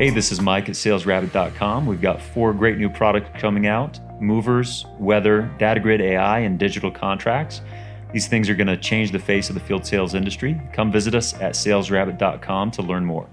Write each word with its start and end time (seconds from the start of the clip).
Hey, 0.00 0.08
this 0.08 0.32
is 0.32 0.40
Mike 0.40 0.70
at 0.70 0.76
salesrabbit.com. 0.76 1.84
We've 1.84 2.00
got 2.00 2.22
four 2.22 2.54
great 2.54 2.78
new 2.78 2.88
products 2.88 3.38
coming 3.38 3.66
out 3.66 4.00
movers, 4.18 4.86
weather, 4.98 5.54
data 5.58 5.78
grid 5.78 6.00
AI, 6.00 6.38
and 6.38 6.58
digital 6.58 6.90
contracts. 6.90 7.60
These 8.10 8.26
things 8.26 8.48
are 8.48 8.54
going 8.54 8.66
to 8.68 8.78
change 8.78 9.12
the 9.12 9.18
face 9.18 9.50
of 9.50 9.54
the 9.56 9.60
field 9.60 9.84
sales 9.84 10.14
industry. 10.14 10.58
Come 10.72 10.90
visit 10.90 11.14
us 11.14 11.34
at 11.34 11.52
salesrabbit.com 11.52 12.70
to 12.70 12.82
learn 12.82 13.04
more. 13.04 13.28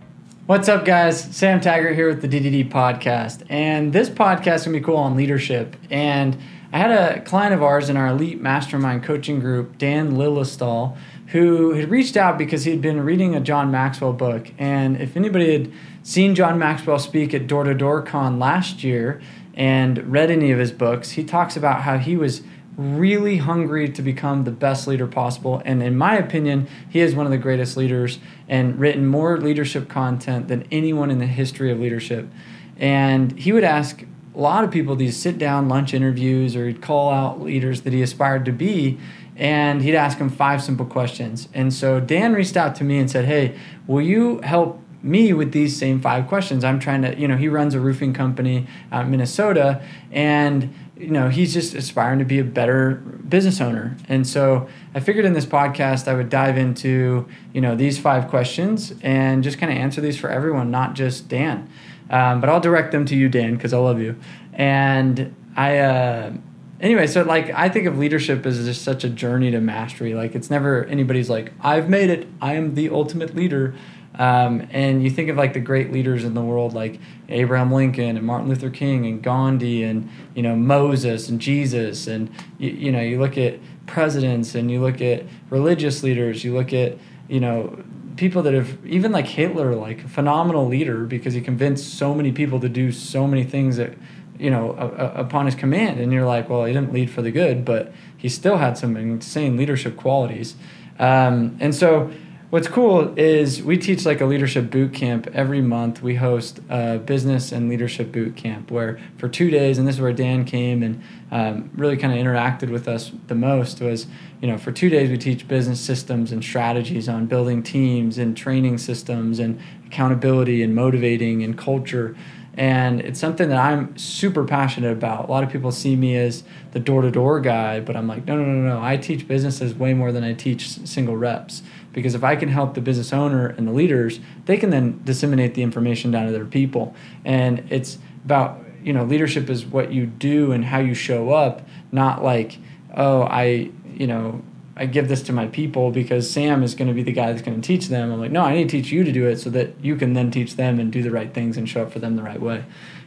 What's 0.47 0.67
up, 0.67 0.83
guys? 0.83 1.17
Sam 1.33 1.61
Taggart 1.61 1.95
here 1.95 2.09
with 2.09 2.21
the 2.21 2.27
D2D 2.27 2.69
podcast. 2.69 3.45
And 3.47 3.93
this 3.93 4.09
podcast 4.09 4.65
to 4.65 4.69
be 4.69 4.81
cool 4.81 4.97
on 4.97 5.15
leadership. 5.15 5.77
And 5.89 6.37
I 6.73 6.79
had 6.79 6.91
a 6.91 7.21
client 7.21 7.53
of 7.53 7.63
ours 7.63 7.89
in 7.89 7.95
our 7.95 8.07
elite 8.07 8.41
mastermind 8.41 9.03
coaching 9.03 9.39
group, 9.39 9.77
Dan 9.77 10.17
Lillestall, 10.17 10.97
who 11.27 11.73
had 11.73 11.89
reached 11.89 12.17
out 12.17 12.37
because 12.37 12.65
he 12.65 12.71
had 12.71 12.81
been 12.81 13.01
reading 13.01 13.35
a 13.35 13.39
John 13.39 13.71
Maxwell 13.71 14.13
book. 14.13 14.51
And 14.57 14.99
if 14.99 15.15
anybody 15.15 15.53
had 15.53 15.71
seen 16.07 16.35
John 16.35 16.57
Maxwell 16.57 16.99
speak 16.99 17.33
at 17.33 17.47
Door 17.47 17.65
to 17.65 17.73
Door 17.73 18.03
Con 18.03 18.39
last 18.39 18.81
year 18.81 19.19
and 19.53 20.09
read 20.09 20.31
any 20.31 20.51
of 20.51 20.59
his 20.59 20.71
books, 20.71 21.11
he 21.11 21.23
talks 21.25 21.57
about 21.57 21.81
how 21.81 21.97
he 21.97 22.15
was 22.15 22.43
really 22.77 23.37
hungry 23.37 23.89
to 23.89 24.01
become 24.01 24.45
the 24.45 24.51
best 24.51 24.87
leader 24.87 25.05
possible. 25.05 25.61
And 25.65 25.83
in 25.83 25.97
my 25.97 26.15
opinion, 26.15 26.69
he 26.89 27.01
is 27.01 27.13
one 27.13 27.25
of 27.25 27.31
the 27.33 27.37
greatest 27.37 27.75
leaders 27.75 28.19
and 28.47 28.79
written 28.79 29.05
more 29.05 29.37
leadership 29.37 29.89
content 29.89 30.47
than 30.47 30.65
anyone 30.71 31.11
in 31.11 31.19
the 31.19 31.25
history 31.25 31.73
of 31.73 31.79
leadership. 31.81 32.29
And 32.77 33.37
he 33.37 33.51
would 33.51 33.65
ask 33.65 34.05
a 34.33 34.39
lot 34.39 34.63
of 34.63 34.71
people 34.71 34.95
these 34.95 35.17
sit 35.17 35.37
down 35.37 35.67
lunch 35.67 35.93
interviews 35.93 36.55
or 36.55 36.67
he'd 36.67 36.81
call 36.81 37.09
out 37.09 37.41
leaders 37.41 37.81
that 37.81 37.91
he 37.91 38.01
aspired 38.01 38.45
to 38.45 38.53
be 38.53 38.97
and 39.35 39.81
he'd 39.81 39.95
ask 39.95 40.19
them 40.19 40.29
five 40.29 40.63
simple 40.63 40.85
questions. 40.85 41.49
And 41.53 41.73
so 41.73 41.99
Dan 41.99 42.31
reached 42.31 42.55
out 42.55 42.75
to 42.75 42.85
me 42.85 42.97
and 42.97 43.11
said, 43.11 43.25
Hey, 43.25 43.57
will 43.87 44.01
you 44.01 44.39
help 44.41 44.81
me 45.07 45.33
with 45.33 45.51
these 45.51 45.77
same 45.77 46.01
five 46.01 46.27
questions? 46.27 46.63
I'm 46.63 46.79
trying 46.79 47.01
to, 47.01 47.17
you 47.17 47.27
know, 47.27 47.37
he 47.37 47.47
runs 47.47 47.73
a 47.73 47.79
roofing 47.79 48.13
company 48.13 48.67
out 48.91 49.05
in 49.05 49.11
Minnesota 49.11 49.81
and 50.11 50.73
you 50.99 51.11
know 51.11 51.29
he's 51.29 51.53
just 51.53 51.73
aspiring 51.73 52.19
to 52.19 52.25
be 52.25 52.39
a 52.39 52.43
better 52.43 52.95
business 53.27 53.61
owner. 53.61 53.95
And 54.07 54.25
so 54.25 54.67
i 54.95 54.99
figured 54.99 55.25
in 55.25 55.33
this 55.33 55.45
podcast 55.45 56.07
i 56.07 56.13
would 56.13 56.29
dive 56.29 56.57
into 56.57 57.27
you 57.53 57.61
know 57.61 57.75
these 57.75 57.99
five 57.99 58.29
questions 58.29 58.93
and 59.01 59.43
just 59.43 59.57
kind 59.57 59.71
of 59.71 59.77
answer 59.77 60.01
these 60.01 60.17
for 60.17 60.29
everyone 60.29 60.71
not 60.71 60.95
just 60.95 61.27
dan. 61.27 61.69
Um, 62.09 62.41
but 62.41 62.49
i'll 62.49 62.59
direct 62.59 62.91
them 62.91 63.05
to 63.05 63.15
you 63.15 63.29
dan 63.29 63.55
because 63.55 63.73
i 63.73 63.77
love 63.77 64.01
you. 64.01 64.15
And 64.53 65.35
i 65.55 65.77
uh, 65.77 66.33
anyway 66.79 67.07
so 67.07 67.21
like 67.23 67.51
i 67.51 67.69
think 67.69 67.85
of 67.85 67.97
leadership 67.97 68.45
as 68.45 68.63
just 68.65 68.81
such 68.81 69.03
a 69.03 69.09
journey 69.09 69.51
to 69.51 69.61
mastery. 69.61 70.13
Like 70.13 70.35
it's 70.35 70.49
never 70.49 70.85
anybody's 70.85 71.29
like 71.29 71.53
i've 71.61 71.89
made 71.89 72.09
it. 72.09 72.27
I 72.41 72.53
am 72.53 72.75
the 72.75 72.89
ultimate 72.89 73.35
leader 73.35 73.75
um, 74.15 74.67
and 74.71 75.03
you 75.03 75.09
think 75.09 75.29
of 75.29 75.37
like 75.37 75.53
the 75.53 75.59
great 75.59 75.91
leaders 75.91 76.23
in 76.23 76.33
the 76.33 76.41
world, 76.41 76.73
like 76.73 76.99
Abraham 77.29 77.71
Lincoln 77.71 78.17
and 78.17 78.25
Martin 78.25 78.49
Luther 78.49 78.69
King 78.69 79.05
and 79.05 79.21
Gandhi 79.21 79.83
and 79.83 80.09
you 80.33 80.41
know 80.41 80.55
Moses 80.55 81.29
and 81.29 81.39
Jesus, 81.39 82.07
and 82.07 82.29
you, 82.57 82.71
you 82.71 82.91
know 82.91 83.01
you 83.01 83.19
look 83.19 83.37
at 83.37 83.59
presidents 83.85 84.55
and 84.55 84.71
you 84.71 84.81
look 84.81 85.01
at 85.01 85.23
religious 85.49 86.03
leaders, 86.03 86.43
you 86.43 86.53
look 86.53 86.73
at 86.73 86.97
you 87.27 87.39
know 87.39 87.83
people 88.15 88.41
that 88.41 88.53
have 88.53 88.83
even 88.85 89.11
like 89.11 89.27
Hitler, 89.27 89.75
like 89.75 90.03
a 90.03 90.07
phenomenal 90.07 90.65
leader 90.65 91.05
because 91.05 91.33
he 91.33 91.41
convinced 91.41 91.93
so 91.97 92.13
many 92.13 92.31
people 92.31 92.59
to 92.59 92.69
do 92.69 92.91
so 92.91 93.27
many 93.27 93.43
things 93.43 93.77
that 93.77 93.93
you 94.39 94.49
know 94.49 94.71
upon 94.71 95.45
his 95.45 95.55
command, 95.55 95.99
and 95.99 96.11
you're 96.11 96.25
like, 96.25 96.49
well, 96.49 96.65
he 96.65 96.73
didn't 96.73 96.91
lead 96.91 97.11
for 97.11 97.21
the 97.21 97.31
good, 97.31 97.63
but 97.63 97.93
he 98.17 98.29
still 98.29 98.57
had 98.57 98.77
some 98.77 98.97
insane 98.97 99.57
leadership 99.57 99.95
qualities, 99.95 100.55
um, 100.97 101.55
and 101.59 101.75
so 101.75 102.11
what's 102.49 102.67
cool 102.67 103.13
is 103.17 103.61
we 103.61 103.77
teach 103.77 104.05
like 104.05 104.21
a 104.21 104.25
leadership 104.25 104.71
boot 104.71 104.93
camp 104.93 105.27
every 105.33 105.61
month. 105.61 106.01
We 106.01 106.15
host 106.15 106.61
a 106.69 106.97
business 106.97 107.51
and 107.51 107.67
leadership 107.69 108.11
boot 108.11 108.37
camp 108.37 108.71
where 108.71 108.99
for 109.17 109.27
two 109.27 109.49
days, 109.49 109.77
and 109.77 109.87
this 109.87 109.95
is 109.95 110.01
where 110.01 110.13
Dan 110.13 110.45
came 110.45 110.81
and 110.81 111.01
um, 111.29 111.69
really 111.75 111.97
kind 111.97 112.17
of 112.17 112.25
interacted 112.25 112.69
with 112.69 112.87
us 112.87 113.11
the 113.27 113.35
most 113.35 113.81
was, 113.81 114.07
you 114.41 114.47
know, 114.47 114.57
for 114.57 114.71
two 114.71 114.89
days 114.89 115.09
we 115.09 115.17
teach 115.17 115.47
business 115.47 115.81
systems 115.81 116.31
and 116.31 116.43
strategies 116.43 117.09
on 117.09 117.25
building 117.25 117.61
teams 117.63 118.17
and 118.17 118.37
training 118.37 118.77
systems 118.77 119.39
and 119.39 119.59
accountability 119.85 120.63
and 120.63 120.73
motivating 120.73 121.43
and 121.43 121.57
culture. 121.57 122.15
And 122.53 123.01
it's 123.01 123.19
something 123.19 123.49
that 123.49 123.59
I'm 123.59 123.95
super 123.97 124.43
passionate 124.43 124.91
about. 124.91 125.27
A 125.27 125.31
lot 125.31 125.43
of 125.43 125.51
people 125.51 125.71
see 125.71 125.95
me 125.95 126.15
as 126.17 126.43
the 126.71 126.79
door 126.79 127.03
to 127.03 127.11
door 127.11 127.39
guy, 127.39 127.79
but 127.79 127.95
I'm 127.95 128.07
like, 128.07 128.25
no, 128.25 128.35
no, 128.35 128.43
no, 128.43 128.67
no. 128.67 128.83
I 128.83 128.97
teach 128.97 129.27
businesses 129.27 129.75
way 129.75 129.93
more 129.93 130.11
than 130.11 130.23
I 130.23 130.33
teach 130.33 130.69
single 130.69 131.15
reps 131.15 131.61
because 131.97 132.13
if 132.13 132.23
I 132.23 132.35
can 132.35 132.49
help 132.49 132.75
the 132.75 132.81
business 132.81 133.11
owner 133.11 133.47
and 133.47 133.67
the 133.67 133.71
leaders, 133.71 134.19
they 134.45 134.55
can 134.55 134.69
then 134.69 135.01
disseminate 135.03 135.55
the 135.55 135.63
information 135.63 136.11
down 136.11 136.27
to 136.27 136.31
their 136.31 136.45
people. 136.45 136.93
And 137.25 137.65
it's 137.71 137.97
about, 138.23 138.63
you 138.83 138.93
know, 138.93 139.03
leadership 139.03 139.49
is 139.49 139.65
what 139.65 139.91
you 139.91 140.05
do 140.05 140.51
and 140.51 140.63
how 140.63 140.77
you 140.77 140.93
show 140.93 141.31
up, 141.31 141.67
not 141.91 142.23
like, 142.23 142.59
oh, 142.95 143.23
I, 143.23 143.71
you 143.95 144.05
know, 144.05 144.43
I 144.75 144.85
give 144.85 145.07
this 145.07 145.23
to 145.23 145.33
my 145.33 145.47
people 145.47 145.89
because 145.89 146.29
Sam 146.29 146.61
is 146.61 146.75
going 146.75 146.87
to 146.87 146.93
be 146.93 147.01
the 147.01 147.11
guy 147.11 147.31
that's 147.31 147.41
going 147.41 147.59
to 147.59 147.67
teach 147.67 147.87
them. 147.87 148.11
I'm 148.11 148.19
like, 148.19 148.29
no, 148.29 148.43
I 148.43 148.53
need 148.53 148.69
to 148.69 148.79
teach 148.79 148.91
you 148.91 149.03
to 149.03 149.11
do 149.11 149.25
it 149.25 149.37
so 149.37 149.49
that 149.49 149.83
you 149.83 149.95
can 149.95 150.13
then 150.13 150.29
teach 150.29 150.55
them 150.55 150.79
and 150.79 150.91
do 150.91 151.01
the 151.01 151.09
right 151.09 151.33
things 151.33 151.57
and 151.57 151.67
show 151.67 151.81
up 151.81 151.91
for 151.91 151.97
them 151.97 152.15
the 152.15 152.21
right 152.21 152.39
way. 152.39 152.63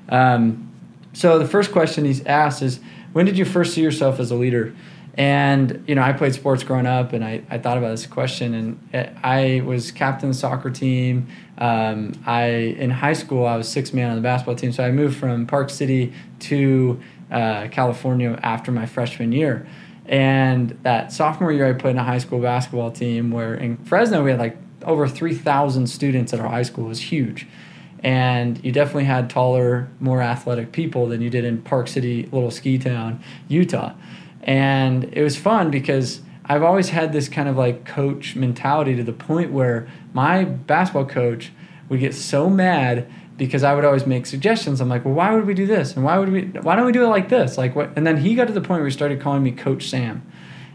Um, 0.09 0.69
so 1.13 1.39
the 1.39 1.47
first 1.47 1.71
question 1.71 2.05
he's 2.05 2.27
asked 2.27 2.61
is, 2.61 2.81
when 3.13 3.25
did 3.25 3.39
you 3.39 3.45
first 3.45 3.73
see 3.73 3.83
yourself 3.83 4.19
as 4.19 4.33
a 4.33 4.35
leader? 4.35 4.75
And 5.15 5.85
you 5.87 5.95
know, 5.95 6.03
I 6.03 6.13
played 6.13 6.35
sports 6.35 6.63
growing 6.63 6.87
up, 6.87 7.13
and 7.13 7.25
I, 7.25 7.43
I 7.51 7.59
thought 7.59 7.79
about 7.79 7.91
this 7.91 8.07
question. 8.07 8.55
And 8.55 9.19
I 9.23 9.63
was 9.65 9.91
captain 9.91 10.31
of 10.31 10.35
the 10.35 10.41
soccer 10.41 10.71
team. 10.71 11.29
Um, 11.59 12.13
I 12.27 12.45
in 12.47 12.91
high 12.91 13.13
school 13.13 13.47
I 13.47 13.57
was 13.57 13.69
six 13.69 13.93
man 13.93 14.11
on 14.11 14.17
the 14.17 14.23
basketball 14.23 14.55
team. 14.55 14.73
So 14.73 14.85
I 14.85 14.91
moved 14.91 15.17
from 15.19 15.47
Park 15.47 15.71
City 15.71 16.13
to 16.41 17.01
uh, 17.31 17.69
California 17.71 18.39
after 18.43 18.73
my 18.73 18.87
freshman 18.87 19.33
year. 19.33 19.67
And 20.07 20.71
that 20.83 21.13
sophomore 21.13 21.53
year, 21.53 21.69
I 21.69 21.73
played 21.75 21.93
in 21.93 21.99
a 21.99 22.05
high 22.05 22.19
school 22.19 22.41
basketball 22.41 22.91
team 22.91 23.31
where 23.31 23.55
in 23.55 23.77
Fresno 23.85 24.25
we 24.25 24.31
had 24.31 24.41
like 24.41 24.57
over 24.83 25.07
three 25.07 25.35
thousand 25.35 25.89
students 25.89 26.33
at 26.33 26.41
our 26.41 26.49
high 26.49 26.63
school. 26.63 26.87
It 26.87 26.89
was 26.89 27.01
huge 27.01 27.47
and 28.03 28.63
you 28.65 28.73
definitely 28.73 29.05
had 29.05 29.29
taller, 29.29 29.89
more 30.01 30.23
athletic 30.23 30.73
people 30.73 31.07
than 31.07 31.21
you 31.21 31.31
did 31.31 31.45
in 31.45 31.61
Park 31.63 31.87
City, 31.89 32.29
little 32.33 32.51
ski 32.51 32.79
town, 32.79 33.23
Utah. 33.49 33.93
And 34.51 35.05
it 35.13 35.23
was 35.23 35.37
fun 35.37 35.71
because 35.71 36.23
I've 36.45 36.65
always 36.65 36.89
had 36.89 37.13
this 37.13 37.29
kind 37.29 37.49
of 37.49 37.57
like 37.57 37.85
coach 37.85 38.35
mentality 38.35 38.97
to 38.97 39.05
the 39.05 39.13
point 39.13 39.53
where 39.53 39.87
my 40.13 40.43
basketball 40.43 41.07
coach 41.07 41.53
would 41.89 42.01
get 42.01 42.17
so 42.17 42.51
mad 42.51 43.09
because 43.37 43.63
I 43.63 43.77
would 43.77 43.85
always 43.85 44.07
make 44.07 44.27
suggestions. 44.27 44.81
I'm 44.81 44.89
like, 44.89 45.05
well, 45.05 45.15
why 45.15 45.37
would 45.37 45.47
we 45.47 45.55
do 45.55 45.69
this? 45.69 45.95
And 45.95 46.05
why 46.05 46.19
would 46.19 46.31
we, 46.31 46.47
why 46.47 46.75
don't 46.75 46.85
we 46.85 46.91
do 46.91 47.05
it 47.05 47.09
like 47.11 47.29
this? 47.29 47.57
Like 47.57 47.77
what? 47.77 47.93
And 47.95 48.05
then 48.05 48.17
he 48.17 48.35
got 48.35 48.49
to 48.49 48.53
the 48.53 48.61
point 48.61 48.81
where 48.81 48.87
he 48.87 48.91
started 48.91 49.21
calling 49.21 49.45
me 49.45 49.53
Coach 49.53 49.89
Sam. 49.89 50.27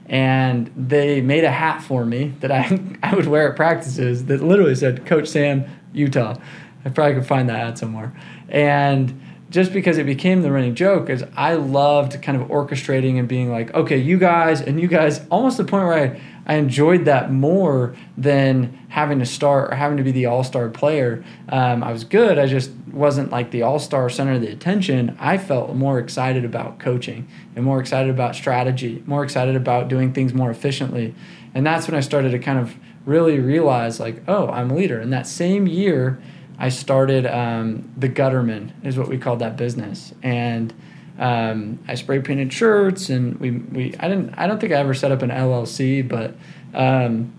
And 0.05 0.71
they 0.77 1.19
made 1.19 1.43
a 1.43 1.51
hat 1.51 1.83
for 1.83 2.05
me 2.05 2.33
that 2.39 2.53
I, 2.53 2.79
I 3.03 3.13
would 3.13 3.27
wear 3.27 3.49
at 3.49 3.57
practices 3.57 4.23
that 4.27 4.41
literally 4.41 4.75
said 4.75 5.05
Coach 5.05 5.27
Sam, 5.27 5.65
Utah. 5.91 6.37
I 6.85 6.89
probably 6.91 7.15
could 7.15 7.27
find 7.27 7.49
that 7.49 7.57
hat 7.57 7.77
somewhere. 7.77 8.15
And 8.47 9.21
just 9.49 9.71
because 9.71 9.97
it 9.97 10.05
became 10.05 10.41
the 10.41 10.51
running 10.51 10.73
joke 10.75 11.09
is 11.09 11.23
I 11.35 11.53
loved 11.53 12.21
kind 12.21 12.41
of 12.41 12.47
orchestrating 12.47 13.19
and 13.19 13.27
being 13.27 13.51
like, 13.51 13.73
okay, 13.73 13.97
you 13.97 14.17
guys 14.17 14.59
and 14.59 14.79
you 14.79 14.87
guys, 14.87 15.25
almost 15.29 15.57
the 15.57 15.63
point 15.63 15.85
where 15.85 15.93
I, 15.93 16.21
I 16.47 16.55
enjoyed 16.55 17.05
that 17.05 17.31
more 17.31 17.95
than 18.17 18.73
having 18.89 19.19
to 19.19 19.25
start 19.25 19.71
or 19.71 19.75
having 19.75 19.97
to 19.97 20.03
be 20.03 20.11
the 20.11 20.25
all 20.25 20.43
star 20.43 20.69
player. 20.69 21.23
Um, 21.49 21.83
I 21.83 21.91
was 21.91 22.03
good, 22.03 22.39
I 22.39 22.47
just 22.47 22.71
wasn't 22.91 23.31
like 23.31 23.51
the 23.51 23.61
all 23.61 23.77
star 23.77 24.09
center 24.09 24.33
of 24.33 24.41
the 24.41 24.51
attention. 24.51 25.15
I 25.19 25.37
felt 25.37 25.75
more 25.75 25.99
excited 25.99 26.43
about 26.43 26.79
coaching 26.79 27.27
and 27.55 27.63
more 27.63 27.79
excited 27.79 28.09
about 28.09 28.35
strategy, 28.35 29.03
more 29.05 29.23
excited 29.23 29.55
about 29.55 29.89
doing 29.89 30.11
things 30.11 30.33
more 30.33 30.49
efficiently. 30.49 31.13
And 31.53 31.65
that's 31.65 31.87
when 31.87 31.95
I 31.95 32.01
started 32.01 32.31
to 32.31 32.39
kind 32.39 32.59
of 32.59 32.75
really 33.05 33.39
realize, 33.39 33.99
like, 33.99 34.23
oh, 34.27 34.47
I'm 34.47 34.71
a 34.71 34.75
leader. 34.75 34.99
And 34.99 35.13
that 35.13 35.27
same 35.27 35.67
year, 35.67 36.19
I 36.57 36.69
started 36.69 37.25
um, 37.25 37.91
the 37.97 38.09
Gutterman 38.09 38.71
is 38.85 38.97
what 38.97 39.07
we 39.07 39.17
called 39.17 39.39
that 39.39 39.57
business, 39.57 40.13
and 40.23 40.73
um, 41.19 41.79
I 41.87 41.95
spray 41.95 42.21
painted 42.21 42.51
shirts, 42.51 43.09
and 43.09 43.39
we, 43.39 43.51
we 43.51 43.95
I 43.99 44.07
didn't 44.07 44.33
I 44.37 44.47
don't 44.47 44.59
think 44.59 44.73
I 44.73 44.77
ever 44.77 44.93
set 44.93 45.11
up 45.11 45.21
an 45.21 45.29
LLC, 45.29 46.07
but 46.07 46.35
um, 46.73 47.33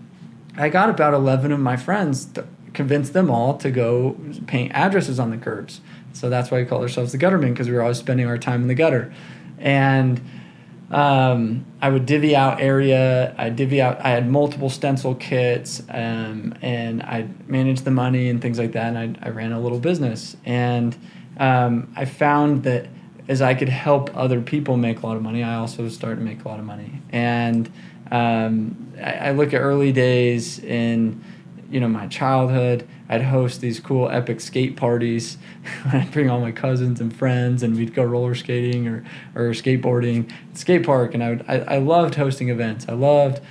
I 0.55 0.69
got 0.69 0.89
about 0.89 1.13
eleven 1.13 1.51
of 1.51 1.59
my 1.59 1.77
friends 1.77 2.25
to 2.33 2.47
convince 2.73 3.09
them 3.09 3.29
all 3.31 3.57
to 3.57 3.71
go 3.71 4.15
paint 4.45 4.71
addresses 4.73 5.19
on 5.19 5.31
the 5.31 5.37
curbs. 5.37 5.81
So 6.13 6.29
that's 6.29 6.51
why 6.51 6.61
we 6.61 6.65
call 6.65 6.81
ourselves 6.81 7.11
the 7.11 7.17
Gutterman 7.17 7.53
because 7.53 7.67
we 7.67 7.73
were 7.73 7.81
always 7.81 7.97
spending 7.97 8.27
our 8.27 8.37
time 8.37 8.61
in 8.61 8.67
the 8.67 8.75
gutter, 8.75 9.13
and 9.57 10.21
um, 10.91 11.65
I 11.81 11.89
would 11.89 12.05
divvy 12.05 12.35
out 12.35 12.61
area. 12.61 13.35
I 13.37 13.49
divvy 13.49 13.81
out. 13.81 13.99
I 13.99 14.09
had 14.09 14.29
multiple 14.29 14.69
stencil 14.69 15.15
kits, 15.15 15.83
um, 15.89 16.53
and 16.61 17.03
I 17.03 17.27
managed 17.47 17.83
the 17.83 17.91
money 17.91 18.29
and 18.29 18.41
things 18.41 18.57
like 18.57 18.71
that. 18.71 18.95
And 18.95 19.17
I, 19.17 19.27
I 19.27 19.29
ran 19.29 19.51
a 19.51 19.59
little 19.59 19.79
business, 19.79 20.37
and 20.45 20.95
um, 21.37 21.91
I 21.95 22.05
found 22.05 22.63
that 22.63 22.87
as 23.27 23.41
I 23.41 23.53
could 23.53 23.69
help 23.69 24.15
other 24.15 24.41
people 24.41 24.77
make 24.77 25.01
a 25.01 25.05
lot 25.05 25.17
of 25.17 25.23
money, 25.23 25.43
I 25.43 25.55
also 25.55 25.89
started 25.89 26.17
to 26.17 26.21
make 26.21 26.45
a 26.45 26.47
lot 26.47 26.59
of 26.59 26.65
money. 26.65 27.01
And 27.09 27.69
um, 28.09 28.93
I, 29.01 29.13
I 29.13 29.31
look 29.31 29.53
at 29.53 29.59
early 29.59 29.91
days 29.91 30.59
in 30.59 31.23
you 31.69 31.81
know 31.81 31.89
my 31.89 32.07
childhood 32.07 32.87
I'd 33.09 33.23
host 33.23 33.61
these 33.61 33.79
cool 33.79 34.09
epic 34.09 34.41
skate 34.41 34.75
parties. 34.75 35.37
I'd 35.85 36.11
bring 36.11 36.29
all 36.29 36.39
my 36.39 36.51
cousins 36.51 36.99
and 36.99 37.15
friends, 37.15 37.63
and 37.63 37.75
we'd 37.75 37.93
go 37.93 38.03
roller 38.03 38.35
skating 38.35 38.87
or, 38.87 39.05
or 39.35 39.49
skateboarding, 39.51 40.31
skate 40.53 40.85
park. 40.85 41.13
And 41.13 41.23
I, 41.23 41.29
would, 41.29 41.45
I, 41.47 41.55
I 41.59 41.77
loved 41.77 42.15
hosting 42.15 42.49
events. 42.49 42.85
I 42.89 42.93
loved 42.93 43.41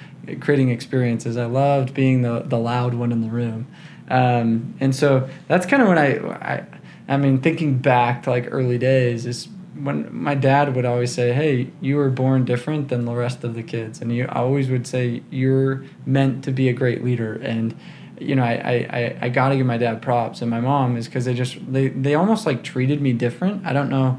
creating 0.40 0.70
experiences. 0.70 1.36
I 1.36 1.46
loved 1.46 1.94
being 1.94 2.22
the, 2.22 2.40
the 2.40 2.58
loud 2.58 2.94
one 2.94 3.12
in 3.12 3.22
the 3.22 3.28
room. 3.28 3.66
Um, 4.08 4.74
and 4.80 4.94
so 4.94 5.28
that's 5.48 5.66
kind 5.66 5.82
of 5.82 5.88
when 5.88 5.98
I, 5.98 6.18
I, 6.18 6.66
I 7.08 7.16
mean, 7.16 7.40
thinking 7.40 7.78
back 7.78 8.24
to 8.24 8.30
like 8.30 8.48
early 8.50 8.78
days 8.78 9.26
is 9.26 9.48
when 9.74 10.08
my 10.14 10.34
dad 10.34 10.74
would 10.74 10.84
always 10.84 11.12
say, 11.12 11.32
"Hey, 11.32 11.70
you 11.80 11.96
were 11.96 12.08
born 12.10 12.44
different 12.44 12.88
than 12.88 13.04
the 13.04 13.14
rest 13.14 13.44
of 13.44 13.54
the 13.54 13.62
kids," 13.62 14.00
and 14.00 14.10
you 14.14 14.26
always 14.28 14.70
would 14.70 14.86
say, 14.86 15.22
"You're 15.30 15.84
meant 16.06 16.44
to 16.44 16.52
be 16.52 16.68
a 16.68 16.72
great 16.72 17.04
leader." 17.04 17.34
And 17.34 17.74
you 18.18 18.34
know, 18.34 18.42
I 18.42 18.86
I, 18.90 19.18
I 19.22 19.28
got 19.28 19.50
to 19.50 19.56
give 19.56 19.66
my 19.66 19.78
dad 19.78 20.02
props 20.02 20.42
and 20.42 20.50
my 20.50 20.60
mom 20.60 20.96
is 20.96 21.06
because 21.06 21.24
they 21.24 21.34
just 21.34 21.58
they 21.72 21.88
they 21.88 22.14
almost 22.14 22.46
like 22.46 22.62
treated 22.62 23.00
me 23.00 23.12
different. 23.12 23.66
I 23.66 23.72
don't 23.72 23.90
know, 23.90 24.18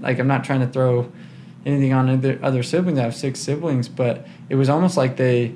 like 0.00 0.18
I'm 0.18 0.26
not 0.26 0.44
trying 0.44 0.60
to 0.60 0.66
throw 0.66 1.10
anything 1.64 1.92
on 1.92 2.08
other 2.08 2.38
other 2.42 2.62
siblings. 2.62 2.98
I 2.98 3.02
have 3.02 3.14
six 3.14 3.40
siblings, 3.40 3.88
but 3.88 4.26
it 4.48 4.54
was 4.56 4.68
almost 4.68 4.96
like 4.96 5.16
they 5.16 5.54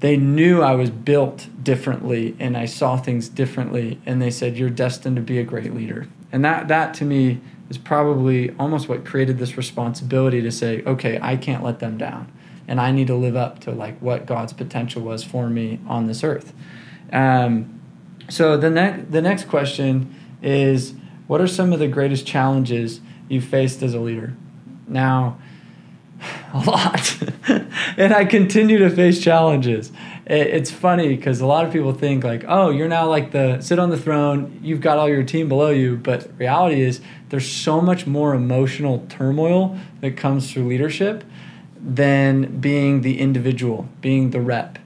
they 0.00 0.16
knew 0.16 0.62
I 0.62 0.74
was 0.74 0.90
built 0.90 1.48
differently 1.62 2.36
and 2.38 2.56
I 2.56 2.66
saw 2.66 2.96
things 2.96 3.28
differently, 3.28 4.00
and 4.06 4.20
they 4.20 4.30
said, 4.30 4.56
"You're 4.56 4.70
destined 4.70 5.16
to 5.16 5.22
be 5.22 5.38
a 5.38 5.44
great 5.44 5.74
leader." 5.74 6.08
And 6.32 6.44
that 6.44 6.68
that 6.68 6.94
to 6.94 7.04
me 7.04 7.40
is 7.68 7.78
probably 7.78 8.54
almost 8.58 8.88
what 8.88 9.04
created 9.04 9.38
this 9.38 9.56
responsibility 9.56 10.40
to 10.42 10.52
say, 10.52 10.82
okay, 10.84 11.18
I 11.20 11.36
can't 11.36 11.64
let 11.64 11.80
them 11.80 11.98
down. 11.98 12.30
And 12.68 12.80
I 12.80 12.90
need 12.90 13.06
to 13.08 13.14
live 13.14 13.36
up 13.36 13.60
to 13.60 13.70
like 13.70 13.98
what 14.00 14.26
God's 14.26 14.52
potential 14.52 15.02
was 15.02 15.24
for 15.24 15.48
me 15.48 15.80
on 15.86 16.06
this 16.06 16.24
earth. 16.24 16.52
Um, 17.12 17.80
so 18.28 18.56
the 18.56 18.70
next 18.70 19.12
the 19.12 19.22
next 19.22 19.48
question 19.48 20.14
is, 20.42 20.94
what 21.26 21.40
are 21.40 21.46
some 21.46 21.72
of 21.72 21.78
the 21.78 21.88
greatest 21.88 22.26
challenges 22.26 23.00
you 23.28 23.40
faced 23.40 23.82
as 23.82 23.94
a 23.94 24.00
leader? 24.00 24.34
Now, 24.88 25.38
a 26.52 26.58
lot, 26.58 27.22
and 27.96 28.12
I 28.12 28.24
continue 28.24 28.78
to 28.78 28.90
face 28.90 29.20
challenges 29.22 29.92
it's 30.26 30.72
funny 30.72 31.08
because 31.08 31.40
a 31.40 31.46
lot 31.46 31.64
of 31.64 31.72
people 31.72 31.92
think 31.92 32.24
like, 32.24 32.44
oh, 32.48 32.70
you're 32.70 32.88
now 32.88 33.08
like 33.08 33.30
the 33.30 33.60
sit 33.60 33.78
on 33.78 33.90
the 33.90 33.96
throne, 33.96 34.58
you've 34.62 34.80
got 34.80 34.98
all 34.98 35.08
your 35.08 35.22
team 35.22 35.48
below 35.48 35.70
you. 35.70 35.96
But 35.96 36.28
reality 36.38 36.80
is 36.80 37.00
there's 37.28 37.48
so 37.48 37.80
much 37.80 38.06
more 38.06 38.34
emotional 38.34 39.06
turmoil 39.08 39.78
that 40.00 40.16
comes 40.16 40.52
through 40.52 40.66
leadership 40.66 41.22
than 41.80 42.58
being 42.58 43.02
the 43.02 43.20
individual, 43.20 43.88
being 44.00 44.30
the 44.30 44.40
rep, 44.40 44.80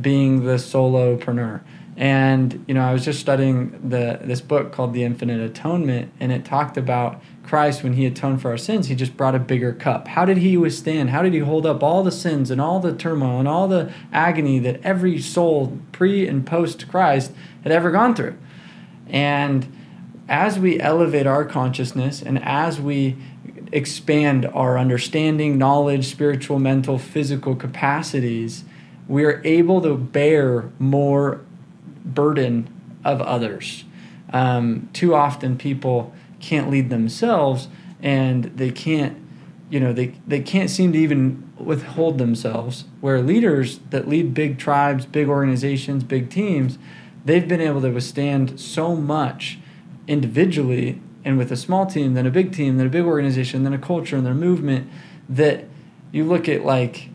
being 0.00 0.44
the 0.44 0.54
solopreneur. 0.54 1.62
And 1.96 2.64
you 2.68 2.74
know, 2.74 2.82
I 2.82 2.92
was 2.92 3.04
just 3.04 3.20
studying 3.20 3.88
the 3.88 4.20
this 4.22 4.40
book 4.40 4.72
called 4.72 4.92
The 4.92 5.02
Infinite 5.02 5.40
Atonement, 5.40 6.12
and 6.20 6.30
it 6.30 6.44
talked 6.44 6.76
about 6.76 7.22
Christ, 7.46 7.82
when 7.82 7.94
he 7.94 8.06
atoned 8.06 8.42
for 8.42 8.50
our 8.50 8.58
sins, 8.58 8.88
he 8.88 8.94
just 8.94 9.16
brought 9.16 9.34
a 9.34 9.38
bigger 9.38 9.72
cup. 9.72 10.08
How 10.08 10.24
did 10.24 10.38
he 10.38 10.56
withstand? 10.56 11.10
How 11.10 11.22
did 11.22 11.32
he 11.32 11.38
hold 11.38 11.64
up 11.64 11.82
all 11.82 12.02
the 12.02 12.10
sins 12.10 12.50
and 12.50 12.60
all 12.60 12.80
the 12.80 12.92
turmoil 12.92 13.38
and 13.38 13.48
all 13.48 13.68
the 13.68 13.92
agony 14.12 14.58
that 14.58 14.80
every 14.82 15.20
soul 15.20 15.78
pre 15.92 16.26
and 16.26 16.46
post 16.46 16.88
Christ 16.88 17.32
had 17.62 17.72
ever 17.72 17.90
gone 17.90 18.14
through? 18.14 18.36
And 19.08 19.72
as 20.28 20.58
we 20.58 20.80
elevate 20.80 21.26
our 21.26 21.44
consciousness 21.44 22.20
and 22.20 22.42
as 22.42 22.80
we 22.80 23.16
expand 23.72 24.46
our 24.46 24.76
understanding, 24.76 25.56
knowledge, 25.56 26.06
spiritual, 26.06 26.58
mental, 26.58 26.98
physical 26.98 27.54
capacities, 27.54 28.64
we 29.08 29.24
are 29.24 29.40
able 29.44 29.80
to 29.82 29.96
bear 29.96 30.70
more 30.78 31.40
burden 32.04 32.68
of 33.04 33.20
others. 33.20 33.84
Um, 34.32 34.88
too 34.92 35.14
often, 35.14 35.56
people 35.56 36.12
can't 36.40 36.70
lead 36.70 36.90
themselves 36.90 37.68
and 38.02 38.44
they 38.44 38.70
can't 38.70 39.16
you 39.68 39.80
know 39.80 39.92
they, 39.92 40.14
they 40.26 40.40
can't 40.40 40.70
seem 40.70 40.92
to 40.92 40.98
even 40.98 41.50
withhold 41.58 42.18
themselves 42.18 42.84
where 43.00 43.20
leaders 43.20 43.80
that 43.90 44.08
lead 44.08 44.34
big 44.34 44.58
tribes 44.58 45.06
big 45.06 45.28
organizations 45.28 46.04
big 46.04 46.30
teams 46.30 46.78
they've 47.24 47.48
been 47.48 47.60
able 47.60 47.80
to 47.80 47.90
withstand 47.90 48.60
so 48.60 48.94
much 48.94 49.58
individually 50.06 51.00
and 51.24 51.36
with 51.36 51.50
a 51.50 51.56
small 51.56 51.86
team 51.86 52.14
than 52.14 52.26
a 52.26 52.30
big 52.30 52.52
team 52.52 52.76
than 52.76 52.86
a 52.86 52.90
big 52.90 53.04
organization 53.04 53.64
than 53.64 53.72
a 53.72 53.78
culture 53.78 54.16
and 54.16 54.26
their 54.26 54.34
movement 54.34 54.88
that 55.28 55.64
you 56.12 56.22
look 56.24 56.48
at 56.48 56.64
like 56.64 57.08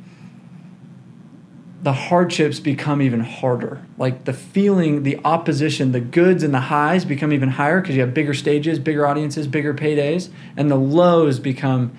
the 1.84 1.94
hardships 1.94 2.60
become 2.60 3.02
even 3.02 3.22
harder. 3.22 3.82
Like 3.98 4.26
the 4.26 4.34
feeling, 4.34 5.04
the 5.04 5.20
opposition, 5.26 5.92
the 5.92 6.00
goods 6.00 6.44
and 6.44 6.54
the 6.54 6.60
highs 6.60 7.06
become 7.06 7.34
even 7.34 7.50
higher 7.50 7.82
because 7.82 7.96
you 7.96 8.02
have 8.02 8.14
bigger 8.14 8.36
stages, 8.36 8.78
bigger 8.78 9.08
audiences, 9.08 9.48
bigger 9.48 9.74
paydays, 9.74 10.30
and 10.56 10.70
the 10.70 10.76
lows 10.76 11.40
become 11.40 11.92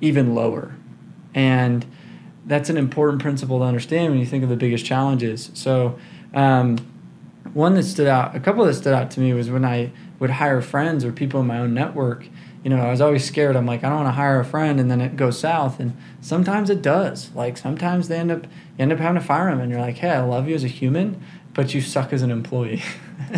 even 0.00 0.34
lower. 0.34 0.74
And 1.34 1.86
that's 2.46 2.68
an 2.68 2.76
important 2.76 3.22
principle 3.22 3.60
to 3.60 3.64
understand 3.64 4.10
when 4.10 4.18
you 4.18 4.26
think 4.26 4.42
of 4.42 4.50
the 4.50 4.56
biggest 4.56 4.84
challenges. 4.84 5.50
So, 5.54 5.98
um, 6.34 6.78
one 7.54 7.74
that 7.74 7.84
stood 7.84 8.08
out, 8.08 8.34
a 8.34 8.40
couple 8.40 8.64
that 8.64 8.74
stood 8.74 8.92
out 8.92 9.10
to 9.12 9.20
me 9.20 9.32
was 9.32 9.50
when 9.50 9.64
I 9.64 9.92
would 10.18 10.30
hire 10.30 10.60
friends 10.60 11.04
or 11.04 11.12
people 11.12 11.40
in 11.40 11.46
my 11.46 11.58
own 11.58 11.74
network 11.74 12.26
you 12.64 12.70
know, 12.70 12.80
I 12.80 12.90
was 12.90 13.00
always 13.00 13.24
scared. 13.24 13.56
I'm 13.56 13.66
like, 13.66 13.84
I 13.84 13.88
don't 13.88 13.98
want 13.98 14.08
to 14.08 14.12
hire 14.12 14.40
a 14.40 14.44
friend, 14.44 14.80
and 14.80 14.90
then 14.90 15.00
it 15.00 15.16
goes 15.16 15.38
south. 15.38 15.78
And 15.78 15.96
sometimes 16.20 16.70
it 16.70 16.82
does. 16.82 17.30
Like 17.34 17.56
sometimes 17.56 18.08
they 18.08 18.16
end 18.16 18.30
up 18.30 18.44
you 18.44 18.50
end 18.82 18.92
up 18.92 18.98
having 18.98 19.20
to 19.20 19.26
fire 19.26 19.50
them, 19.50 19.60
and 19.60 19.70
you're 19.70 19.80
like, 19.80 19.96
hey, 19.96 20.10
I 20.10 20.20
love 20.20 20.48
you 20.48 20.54
as 20.54 20.64
a 20.64 20.68
human, 20.68 21.22
but 21.54 21.74
you 21.74 21.80
suck 21.80 22.12
as 22.12 22.22
an 22.22 22.30
employee. 22.30 22.82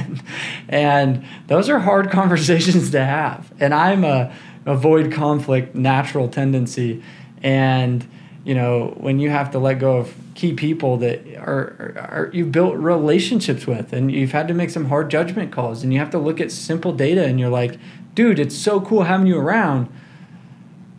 and 0.69 1.25
those 1.49 1.69
are 1.69 1.79
hard 1.81 2.11
conversations 2.13 2.91
to 2.91 3.05
have. 3.05 3.53
And 3.61 3.75
I'm 3.75 4.05
a 4.05 4.35
avoid 4.67 5.13
conflict 5.13 5.75
natural 5.75 6.29
tendency, 6.29 7.03
and 7.43 8.07
you 8.45 8.55
know 8.55 8.95
when 8.99 9.19
you 9.19 9.31
have 9.31 9.51
to 9.51 9.59
let 9.59 9.79
go 9.79 9.99
of 9.99 10.15
key 10.35 10.55
people 10.55 10.97
that 10.97 11.21
are, 11.37 11.95
are, 11.99 12.31
you've 12.33 12.51
built 12.51 12.75
relationships 12.77 13.67
with 13.67 13.93
and 13.93 14.11
you've 14.11 14.33
had 14.33 14.49
to 14.49 14.55
make 14.55 14.71
some 14.71 14.87
hard 14.87 15.11
judgment 15.11 15.53
calls 15.53 15.83
and 15.83 15.93
you 15.93 15.99
have 15.99 16.09
to 16.09 16.19
look 16.19 16.41
at 16.41 16.51
simple 16.51 16.95
data 16.95 17.27
and 17.27 17.39
you're 17.39 17.51
like 17.51 17.79
dude, 18.15 18.39
it's 18.39 18.57
so 18.57 18.81
cool 18.81 19.05
having 19.05 19.27
you 19.27 19.39
around. 19.39 19.89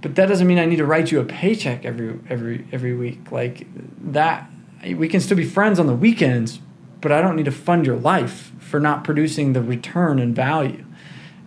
But 0.01 0.15
that 0.15 0.27
doesn't 0.27 0.47
mean 0.47 0.57
I 0.57 0.65
need 0.65 0.77
to 0.77 0.85
write 0.85 1.11
you 1.11 1.19
a 1.19 1.23
paycheck 1.23 1.85
every 1.85 2.19
every 2.29 2.65
every 2.71 2.95
week. 2.95 3.31
Like 3.31 3.67
that 4.11 4.49
we 4.95 5.07
can 5.07 5.19
still 5.21 5.37
be 5.37 5.45
friends 5.45 5.79
on 5.79 5.85
the 5.85 5.95
weekends, 5.95 6.59
but 7.01 7.11
I 7.11 7.21
don't 7.21 7.35
need 7.35 7.45
to 7.45 7.51
fund 7.51 7.85
your 7.85 7.97
life 7.97 8.51
for 8.59 8.79
not 8.79 9.03
producing 9.03 9.53
the 9.53 9.61
return 9.61 10.17
and 10.17 10.35
value. 10.35 10.85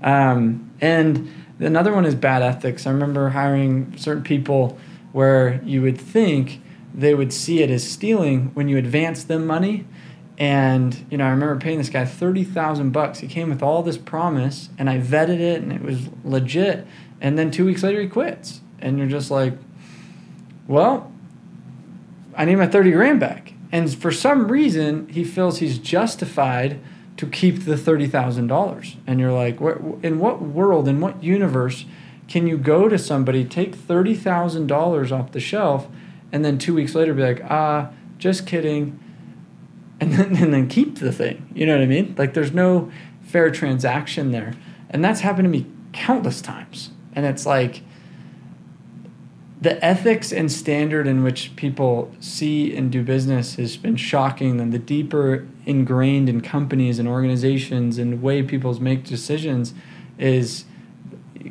Um, 0.02 0.70
and 0.80 1.32
another 1.58 1.92
one 1.92 2.04
is 2.04 2.14
bad 2.14 2.42
ethics. 2.42 2.86
I 2.86 2.90
remember 2.90 3.30
hiring 3.30 3.96
certain 3.96 4.22
people 4.22 4.78
where 5.12 5.60
you 5.64 5.82
would 5.82 5.98
think 5.98 6.60
they 6.94 7.14
would 7.14 7.32
see 7.32 7.62
it 7.62 7.70
as 7.70 7.88
stealing 7.88 8.50
when 8.54 8.68
you 8.68 8.76
advance 8.76 9.24
them 9.24 9.46
money 9.46 9.84
and 10.36 11.06
you 11.10 11.18
know, 11.18 11.26
I 11.26 11.30
remember 11.30 11.56
paying 11.56 11.78
this 11.78 11.90
guy 11.90 12.04
thirty 12.04 12.44
thousand 12.44 12.90
bucks. 12.90 13.20
He 13.20 13.28
came 13.28 13.50
with 13.50 13.62
all 13.62 13.82
this 13.82 13.98
promise, 13.98 14.68
and 14.78 14.90
I 14.90 14.98
vetted 14.98 15.38
it, 15.38 15.62
and 15.62 15.72
it 15.72 15.82
was 15.82 16.08
legit. 16.24 16.86
And 17.20 17.38
then 17.38 17.50
two 17.50 17.64
weeks 17.64 17.82
later, 17.82 18.00
he 18.00 18.08
quits, 18.08 18.60
and 18.80 18.98
you're 18.98 19.06
just 19.06 19.30
like, 19.30 19.54
"Well, 20.66 21.12
I 22.36 22.44
need 22.44 22.56
my 22.56 22.66
thirty 22.66 22.90
grand 22.90 23.20
back." 23.20 23.52
And 23.70 23.92
for 23.94 24.10
some 24.10 24.50
reason, 24.50 25.08
he 25.08 25.24
feels 25.24 25.58
he's 25.58 25.78
justified 25.78 26.80
to 27.16 27.26
keep 27.26 27.64
the 27.64 27.76
thirty 27.76 28.08
thousand 28.08 28.48
dollars. 28.48 28.96
And 29.06 29.20
you're 29.20 29.32
like, 29.32 29.60
"In 30.02 30.18
what 30.18 30.42
world? 30.42 30.88
In 30.88 31.00
what 31.00 31.22
universe 31.22 31.84
can 32.26 32.48
you 32.48 32.56
go 32.56 32.88
to 32.88 32.98
somebody, 32.98 33.44
take 33.44 33.76
thirty 33.76 34.14
thousand 34.14 34.66
dollars 34.66 35.12
off 35.12 35.30
the 35.30 35.40
shelf, 35.40 35.86
and 36.32 36.44
then 36.44 36.58
two 36.58 36.74
weeks 36.74 36.96
later 36.96 37.14
be 37.14 37.22
like, 37.22 37.44
ah, 37.48 37.90
just 38.18 38.48
kidding." 38.48 38.98
And 40.00 40.12
then, 40.12 40.36
and 40.36 40.52
then 40.52 40.68
keep 40.68 40.98
the 40.98 41.12
thing. 41.12 41.48
You 41.54 41.66
know 41.66 41.74
what 41.74 41.82
I 41.82 41.86
mean? 41.86 42.14
Like 42.18 42.34
there's 42.34 42.52
no 42.52 42.90
fair 43.22 43.50
transaction 43.50 44.32
there. 44.32 44.54
And 44.90 45.04
that's 45.04 45.20
happened 45.20 45.46
to 45.46 45.50
me 45.50 45.66
countless 45.92 46.40
times. 46.40 46.90
And 47.14 47.26
it's 47.26 47.46
like 47.46 47.82
the 49.60 49.82
ethics 49.82 50.30
and 50.32 50.52
standard 50.52 51.06
in 51.06 51.22
which 51.22 51.56
people 51.56 52.12
see 52.20 52.76
and 52.76 52.92
do 52.92 53.02
business 53.02 53.54
has 53.54 53.76
been 53.76 53.96
shocking 53.96 54.60
and 54.60 54.72
the 54.72 54.78
deeper 54.78 55.46
ingrained 55.64 56.28
in 56.28 56.42
companies 56.42 56.98
and 56.98 57.08
organizations 57.08 57.96
and 57.96 58.12
the 58.12 58.16
way 58.18 58.42
people 58.42 58.78
make 58.82 59.04
decisions 59.04 59.72
is 60.18 60.66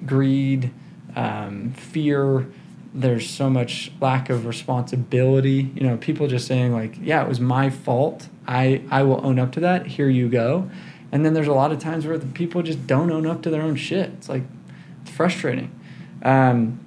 greed, 0.05 0.71
um, 1.15 1.71
fear, 1.71 2.47
there's 2.93 3.29
so 3.29 3.49
much 3.49 3.91
lack 3.99 4.29
of 4.29 4.45
responsibility. 4.45 5.71
You 5.75 5.87
know, 5.87 5.97
people 5.97 6.27
just 6.27 6.47
saying 6.47 6.73
like, 6.73 6.97
"Yeah, 7.01 7.23
it 7.23 7.27
was 7.27 7.39
my 7.39 7.69
fault. 7.69 8.29
I 8.47 8.81
I 8.91 9.03
will 9.03 9.25
own 9.25 9.39
up 9.39 9.51
to 9.53 9.59
that. 9.61 9.87
Here 9.87 10.09
you 10.09 10.29
go." 10.29 10.69
And 11.11 11.23
then 11.25 11.33
there's 11.33 11.47
a 11.47 11.53
lot 11.53 11.71
of 11.71 11.79
times 11.79 12.05
where 12.05 12.17
the 12.17 12.25
people 12.25 12.63
just 12.63 12.87
don't 12.87 13.11
own 13.11 13.25
up 13.27 13.43
to 13.43 13.49
their 13.49 13.61
own 13.61 13.75
shit. 13.75 14.09
It's 14.17 14.29
like 14.29 14.43
it's 15.01 15.11
frustrating. 15.11 15.71
Um, 16.23 16.79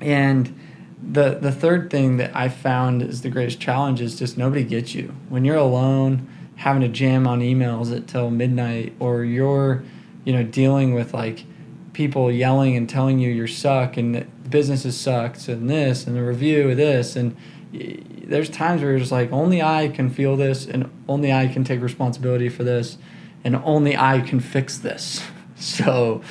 and 0.00 0.58
the 1.02 1.38
the 1.40 1.52
third 1.52 1.90
thing 1.90 2.16
that 2.18 2.34
I 2.34 2.48
found 2.48 3.02
is 3.02 3.22
the 3.22 3.30
greatest 3.30 3.60
challenge 3.60 4.00
is 4.00 4.18
just 4.18 4.38
nobody 4.38 4.64
gets 4.64 4.94
you 4.94 5.14
when 5.28 5.44
you're 5.44 5.56
alone 5.56 6.28
having 6.56 6.82
to 6.82 6.88
jam 6.88 7.26
on 7.26 7.40
emails 7.40 7.92
until 7.92 8.30
midnight 8.30 8.92
or 9.00 9.24
you're 9.24 9.82
you 10.24 10.32
know 10.32 10.44
dealing 10.44 10.94
with 10.94 11.12
like 11.12 11.44
people 11.92 12.30
yelling 12.30 12.76
and 12.76 12.88
telling 12.88 13.18
you 13.18 13.30
you 13.30 13.46
suck 13.46 13.96
and 13.96 14.14
the 14.14 14.48
business 14.48 14.82
sucks 14.98 15.48
and 15.48 15.68
this 15.68 16.06
and 16.06 16.16
the 16.16 16.22
review 16.22 16.70
of 16.70 16.76
this 16.76 17.16
and 17.16 17.36
there's 17.72 18.48
times 18.48 18.82
where 18.82 18.90
you're 18.90 19.00
just 19.00 19.12
like 19.12 19.32
only 19.32 19.62
I 19.62 19.88
can 19.88 20.10
feel 20.10 20.36
this 20.36 20.66
and 20.66 20.90
only 21.08 21.32
I 21.32 21.48
can 21.48 21.64
take 21.64 21.80
responsibility 21.80 22.48
for 22.48 22.64
this 22.64 22.98
and 23.44 23.56
only 23.56 23.96
I 23.96 24.20
can 24.20 24.40
fix 24.40 24.78
this. 24.78 25.22
So 25.54 26.22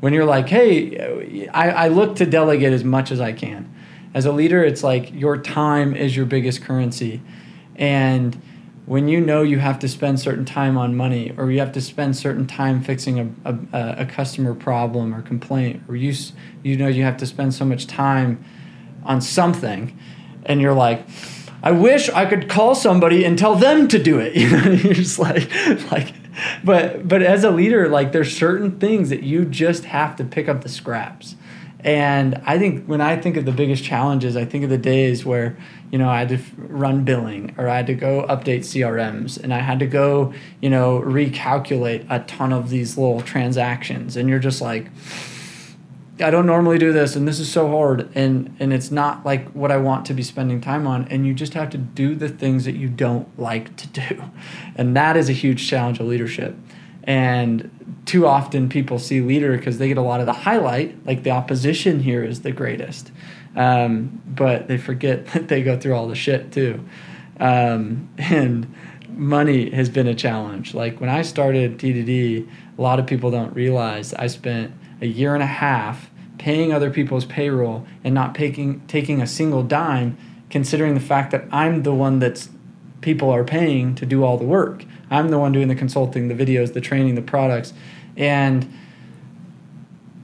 when 0.00 0.12
you're 0.12 0.24
like, 0.24 0.48
hey, 0.48 1.46
I, 1.48 1.70
I 1.70 1.88
look 1.88 2.16
to 2.16 2.26
delegate 2.26 2.72
as 2.72 2.82
much 2.82 3.12
as 3.12 3.20
I 3.20 3.32
can. 3.32 3.72
As 4.14 4.26
a 4.26 4.32
leader, 4.32 4.64
it's 4.64 4.82
like 4.82 5.14
your 5.14 5.38
time 5.38 5.94
is 5.94 6.16
your 6.16 6.26
biggest 6.26 6.62
currency. 6.62 7.22
And 7.76 8.40
when 8.90 9.06
you 9.06 9.20
know 9.20 9.40
you 9.42 9.60
have 9.60 9.78
to 9.78 9.86
spend 9.86 10.18
certain 10.18 10.44
time 10.44 10.76
on 10.76 10.96
money 10.96 11.32
or 11.36 11.48
you 11.52 11.60
have 11.60 11.70
to 11.70 11.80
spend 11.80 12.16
certain 12.16 12.44
time 12.44 12.82
fixing 12.82 13.20
a, 13.20 13.54
a, 13.72 13.94
a 13.98 14.04
customer 14.04 14.52
problem 14.52 15.14
or 15.14 15.22
complaint 15.22 15.80
or 15.86 15.94
you, 15.94 16.12
you 16.64 16.76
know 16.76 16.88
you 16.88 17.04
have 17.04 17.16
to 17.16 17.24
spend 17.24 17.54
so 17.54 17.64
much 17.64 17.86
time 17.86 18.44
on 19.04 19.20
something 19.20 19.96
and 20.44 20.60
you're 20.60 20.74
like 20.74 21.06
i 21.62 21.70
wish 21.70 22.10
i 22.10 22.26
could 22.26 22.48
call 22.48 22.74
somebody 22.74 23.24
and 23.24 23.38
tell 23.38 23.54
them 23.54 23.86
to 23.86 24.02
do 24.02 24.18
it. 24.18 24.34
You 24.40 24.50
know 24.50 24.72
you're 24.72 24.94
just 24.94 25.20
like 25.20 25.48
like 25.92 26.12
but 26.64 27.06
but 27.06 27.22
as 27.22 27.44
a 27.44 27.50
leader 27.52 27.88
like 27.88 28.10
there's 28.10 28.36
certain 28.36 28.80
things 28.80 29.08
that 29.10 29.22
you 29.22 29.44
just 29.44 29.84
have 29.84 30.16
to 30.16 30.24
pick 30.24 30.48
up 30.48 30.62
the 30.62 30.68
scraps. 30.68 31.36
And 31.82 32.42
I 32.44 32.58
think 32.58 32.86
when 32.86 33.00
I 33.00 33.16
think 33.16 33.36
of 33.36 33.46
the 33.46 33.52
biggest 33.52 33.82
challenges, 33.82 34.36
I 34.36 34.44
think 34.44 34.64
of 34.64 34.70
the 34.70 34.78
days 34.78 35.24
where, 35.24 35.56
you 35.90 35.98
know, 35.98 36.08
I 36.08 36.18
had 36.20 36.28
to 36.28 36.38
run 36.56 37.04
billing 37.04 37.54
or 37.58 37.68
I 37.68 37.76
had 37.76 37.86
to 37.88 37.94
go 37.94 38.24
update 38.28 38.60
CRMs 38.60 39.42
and 39.42 39.52
I 39.52 39.58
had 39.58 39.80
to 39.80 39.86
go, 39.86 40.32
you 40.60 40.70
know, 40.70 41.00
recalculate 41.00 42.06
a 42.08 42.20
ton 42.20 42.52
of 42.52 42.70
these 42.70 42.96
little 42.96 43.20
transactions. 43.20 44.16
And 44.16 44.28
you're 44.28 44.38
just 44.38 44.60
like, 44.60 44.86
I 46.20 46.30
don't 46.30 46.46
normally 46.46 46.78
do 46.78 46.92
this 46.92 47.16
and 47.16 47.26
this 47.26 47.40
is 47.40 47.50
so 47.50 47.68
hard 47.68 48.10
and 48.14 48.54
and 48.60 48.74
it's 48.74 48.90
not 48.90 49.24
like 49.24 49.48
what 49.52 49.72
I 49.72 49.78
want 49.78 50.04
to 50.06 50.14
be 50.14 50.22
spending 50.22 50.60
time 50.60 50.86
on 50.86 51.08
and 51.08 51.26
you 51.26 51.32
just 51.32 51.54
have 51.54 51.70
to 51.70 51.78
do 51.78 52.14
the 52.14 52.28
things 52.28 52.66
that 52.66 52.74
you 52.74 52.88
don't 52.88 53.26
like 53.38 53.74
to 53.76 53.88
do. 53.88 54.24
And 54.76 54.94
that 54.96 55.16
is 55.16 55.28
a 55.28 55.32
huge 55.32 55.66
challenge 55.66 55.98
of 55.98 56.06
leadership. 56.06 56.56
And 57.04 58.02
too 58.06 58.26
often 58.26 58.68
people 58.68 58.98
see 58.98 59.20
leader 59.20 59.56
because 59.56 59.78
they 59.78 59.88
get 59.88 59.98
a 59.98 60.02
lot 60.02 60.20
of 60.20 60.26
the 60.26 60.32
highlight, 60.32 61.06
like 61.06 61.22
the 61.22 61.30
opposition 61.30 62.00
here 62.00 62.24
is 62.24 62.42
the 62.42 62.52
greatest. 62.52 63.10
Um, 63.56 64.22
but 64.26 64.68
they 64.68 64.78
forget 64.78 65.26
that 65.32 65.48
they 65.48 65.62
go 65.62 65.78
through 65.78 65.94
all 65.94 66.08
the 66.08 66.14
shit 66.14 66.52
too. 66.52 66.84
Um, 67.38 68.08
and 68.18 68.72
money 69.08 69.70
has 69.70 69.88
been 69.88 70.06
a 70.06 70.14
challenge. 70.14 70.74
Like 70.74 71.00
when 71.00 71.10
I 71.10 71.22
started 71.22 71.78
D2D, 71.78 72.48
a 72.78 72.82
lot 72.82 72.98
of 72.98 73.06
people 73.06 73.30
don't 73.30 73.54
realize 73.54 74.14
I 74.14 74.26
spent 74.26 74.72
a 75.00 75.06
year 75.06 75.34
and 75.34 75.42
a 75.42 75.46
half 75.46 76.10
paying 76.38 76.72
other 76.72 76.90
people's 76.90 77.26
payroll 77.26 77.86
and 78.02 78.14
not 78.14 78.34
taking 78.34 78.80
taking 78.86 79.20
a 79.20 79.26
single 79.26 79.62
dime, 79.62 80.16
considering 80.48 80.94
the 80.94 81.00
fact 81.00 81.32
that 81.32 81.44
I'm 81.52 81.82
the 81.82 81.92
one 81.92 82.18
that's 82.18 82.48
people 83.02 83.30
are 83.30 83.44
paying 83.44 83.94
to 83.96 84.06
do 84.06 84.24
all 84.24 84.38
the 84.38 84.44
work. 84.44 84.84
I'm 85.10 85.28
the 85.28 85.38
one 85.38 85.52
doing 85.52 85.68
the 85.68 85.74
consulting, 85.74 86.28
the 86.28 86.34
videos, 86.34 86.72
the 86.72 86.80
training, 86.80 87.16
the 87.16 87.22
products. 87.22 87.72
And 88.16 88.72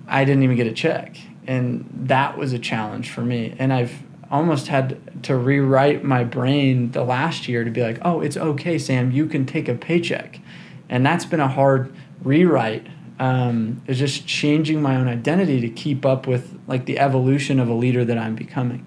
I 0.07 0.25
didn't 0.25 0.45
even 0.45 0.57
get 0.57 0.67
a 0.67 0.73
check. 0.73 1.17
And 1.47 1.89
that 2.09 2.39
was 2.39 2.53
a 2.53 2.59
challenge 2.59 3.11
for 3.11 3.23
me. 3.23 3.55
And 3.59 3.73
I've 3.73 4.03
almost 4.31 4.69
had 4.69 5.23
to 5.25 5.37
rewrite 5.37 6.05
my 6.05 6.25
brain 6.25 6.91
the 6.93 7.05
last 7.05 7.49
year 7.49 7.65
to 7.65 7.71
be 7.71 7.83
like, 7.83 7.99
oh, 8.03 8.21
it's 8.21 8.37
okay, 8.37 8.79
Sam, 8.79 9.11
you 9.11 9.27
can 9.27 9.47
take 9.47 9.69
a 9.69 9.75
paycheck. 9.75 10.41
And 10.89 11.05
that's 11.05 11.25
been 11.25 11.41
a 11.41 11.49
hard 11.49 11.95
rewrite. 12.23 12.87
Um, 13.19 13.83
it's 13.87 13.99
just 13.99 14.27
changing 14.27 14.83
my 14.83 14.97
own 14.97 15.09
identity 15.09 15.61
to 15.61 15.69
keep 15.69 16.05
up 16.05 16.27
with 16.27 16.59
like 16.67 16.87
the 16.87 16.99
evolution 16.99 17.61
of 17.61 17.69
a 17.69 17.73
leader 17.73 18.05
that 18.05 18.19
I'm 18.19 18.35
becoming. 18.35 18.85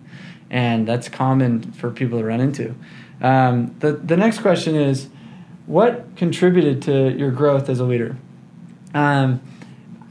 And 0.50 0.88
that's 0.88 1.10
common 1.10 1.72
for 1.74 1.92
people 1.92 2.20
to 2.20 2.26
run 2.26 2.42
into. 2.42 2.76
Um, 3.22 3.76
the, 3.80 3.94
the 3.94 4.18
next 4.18 4.40
question 4.40 4.76
is, 4.76 5.10
what 5.70 6.16
contributed 6.16 6.82
to 6.82 7.16
your 7.16 7.30
growth 7.30 7.70
as 7.70 7.80
a 7.80 7.84
leader? 7.84 8.18
Um, 8.96 9.40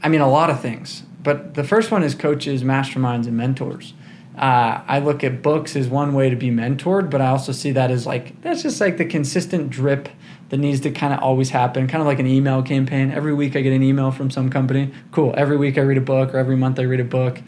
I 0.01 0.07
mean, 0.07 0.21
a 0.21 0.29
lot 0.29 0.49
of 0.49 0.61
things, 0.61 1.03
but 1.21 1.55
the 1.55 1.65
first 1.65 1.91
one 1.91 2.01
is 2.01 2.15
coaches, 2.15 2.63
masterminds, 2.63 3.27
and 3.27 3.35
mentors. 3.35 3.93
Uh, 4.37 4.81
I 4.87 4.99
look 4.99 5.21
at 5.21 5.41
books 5.41 5.75
as 5.75 5.89
one 5.89 6.13
way 6.13 6.29
to 6.29 6.37
be 6.37 6.49
mentored, 6.49 7.09
but 7.09 7.19
I 7.19 7.27
also 7.27 7.51
see 7.51 7.73
that 7.73 7.91
as 7.91 8.07
like 8.07 8.41
that's 8.41 8.63
just 8.63 8.79
like 8.79 8.95
the 8.97 9.03
consistent 9.03 9.69
drip 9.69 10.07
that 10.47 10.57
needs 10.57 10.79
to 10.79 10.91
kind 10.91 11.11
of 11.13 11.19
always 11.19 11.49
happen, 11.49 11.89
kind 11.89 11.99
of 11.99 12.07
like 12.07 12.19
an 12.19 12.27
email 12.27 12.63
campaign. 12.63 13.11
Every 13.11 13.33
week 13.33 13.57
I 13.57 13.61
get 13.61 13.73
an 13.73 13.83
email 13.83 14.11
from 14.11 14.31
some 14.31 14.49
company. 14.49 14.93
Cool. 15.11 15.33
Every 15.35 15.57
week 15.57 15.77
I 15.77 15.81
read 15.81 15.97
a 15.97 16.01
book, 16.01 16.33
or 16.33 16.37
every 16.37 16.55
month 16.55 16.79
I 16.79 16.83
read 16.83 17.01
a 17.01 17.03
book, 17.03 17.41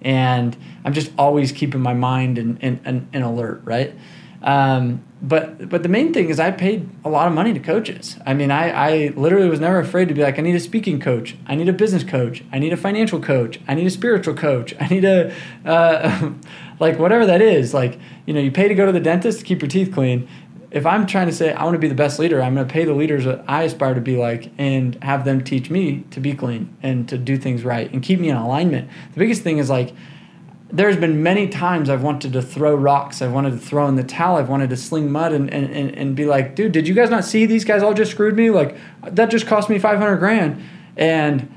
and 0.00 0.56
I'm 0.86 0.94
just 0.94 1.12
always 1.18 1.52
keeping 1.52 1.82
my 1.82 1.92
mind 1.92 2.38
and 2.38 2.58
in, 2.62 2.80
in, 2.86 3.08
in 3.12 3.20
alert, 3.20 3.60
right? 3.64 3.94
Um, 4.42 5.02
but 5.20 5.68
but 5.68 5.82
the 5.82 5.88
main 5.88 6.14
thing 6.14 6.28
is 6.28 6.38
I 6.38 6.52
paid 6.52 6.88
a 7.04 7.08
lot 7.08 7.26
of 7.26 7.34
money 7.34 7.52
to 7.52 7.58
coaches. 7.58 8.16
I 8.24 8.34
mean, 8.34 8.50
I, 8.52 8.70
I 8.70 9.08
literally 9.16 9.48
was 9.48 9.58
never 9.58 9.80
afraid 9.80 10.08
to 10.08 10.14
be 10.14 10.22
like, 10.22 10.38
I 10.38 10.42
need 10.42 10.54
a 10.54 10.60
speaking 10.60 11.00
coach, 11.00 11.36
I 11.46 11.56
need 11.56 11.68
a 11.68 11.72
business 11.72 12.04
coach, 12.04 12.44
I 12.52 12.58
need 12.58 12.72
a 12.72 12.76
financial 12.76 13.20
coach, 13.20 13.58
I 13.66 13.74
need 13.74 13.86
a 13.86 13.90
spiritual 13.90 14.34
coach, 14.34 14.74
I 14.80 14.86
need 14.86 15.04
a 15.04 15.34
uh, 15.64 16.32
like 16.78 16.98
whatever 16.98 17.26
that 17.26 17.42
is. 17.42 17.74
Like 17.74 17.98
you 18.26 18.34
know, 18.34 18.40
you 18.40 18.52
pay 18.52 18.68
to 18.68 18.74
go 18.74 18.86
to 18.86 18.92
the 18.92 19.00
dentist 19.00 19.40
to 19.40 19.44
keep 19.44 19.60
your 19.60 19.68
teeth 19.68 19.92
clean. 19.92 20.28
If 20.70 20.84
I'm 20.84 21.06
trying 21.06 21.28
to 21.28 21.32
say 21.32 21.52
I 21.52 21.64
want 21.64 21.74
to 21.74 21.80
be 21.80 21.88
the 21.88 21.94
best 21.94 22.18
leader, 22.18 22.42
I'm 22.42 22.54
going 22.54 22.68
to 22.68 22.72
pay 22.72 22.84
the 22.84 22.92
leaders 22.92 23.24
that 23.24 23.42
I 23.48 23.62
aspire 23.62 23.94
to 23.94 24.02
be 24.02 24.18
like 24.18 24.52
and 24.58 25.02
have 25.02 25.24
them 25.24 25.42
teach 25.42 25.70
me 25.70 26.04
to 26.10 26.20
be 26.20 26.34
clean 26.34 26.76
and 26.82 27.08
to 27.08 27.16
do 27.16 27.38
things 27.38 27.64
right 27.64 27.90
and 27.90 28.02
keep 28.02 28.20
me 28.20 28.28
in 28.28 28.36
alignment. 28.36 28.90
The 29.14 29.18
biggest 29.18 29.42
thing 29.42 29.56
is 29.56 29.70
like 29.70 29.94
there's 30.70 30.96
been 30.96 31.22
many 31.22 31.48
times 31.48 31.88
I've 31.88 32.02
wanted 32.02 32.34
to 32.34 32.42
throw 32.42 32.74
rocks. 32.74 33.22
I've 33.22 33.32
wanted 33.32 33.52
to 33.52 33.58
throw 33.58 33.88
in 33.88 33.96
the 33.96 34.04
towel. 34.04 34.36
I've 34.36 34.50
wanted 34.50 34.68
to 34.70 34.76
sling 34.76 35.10
mud 35.10 35.32
and, 35.32 35.52
and, 35.52 35.70
and, 35.70 35.94
and 35.94 36.14
be 36.14 36.26
like, 36.26 36.54
dude, 36.54 36.72
did 36.72 36.86
you 36.86 36.94
guys 36.94 37.08
not 37.08 37.24
see 37.24 37.46
these 37.46 37.64
guys 37.64 37.82
all 37.82 37.94
just 37.94 38.10
screwed 38.10 38.36
me? 38.36 38.50
Like, 38.50 38.76
that 39.02 39.30
just 39.30 39.46
cost 39.46 39.70
me 39.70 39.78
500 39.78 40.16
grand. 40.16 40.62
And, 40.96 41.50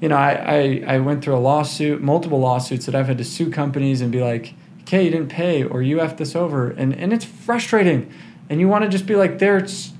you 0.00 0.08
know, 0.08 0.16
I, 0.16 0.32
I, 0.32 0.84
I 0.94 0.98
went 1.00 1.22
through 1.22 1.36
a 1.36 1.38
lawsuit, 1.40 2.00
multiple 2.00 2.40
lawsuits 2.40 2.86
that 2.86 2.94
I've 2.94 3.06
had 3.06 3.18
to 3.18 3.24
sue 3.24 3.50
companies 3.50 4.00
and 4.00 4.10
be 4.10 4.22
like, 4.22 4.54
okay, 4.82 5.04
you 5.04 5.10
didn't 5.10 5.28
pay 5.28 5.62
or 5.62 5.82
you 5.82 5.98
effed 5.98 6.16
this 6.16 6.34
over. 6.34 6.70
And, 6.70 6.94
and 6.94 7.12
it's 7.12 7.26
frustrating. 7.26 8.10
And 8.48 8.60
you 8.60 8.68
want 8.68 8.84
to 8.84 8.88
just 8.88 9.04
be 9.04 9.14
like, 9.14 9.40
there's 9.40 9.92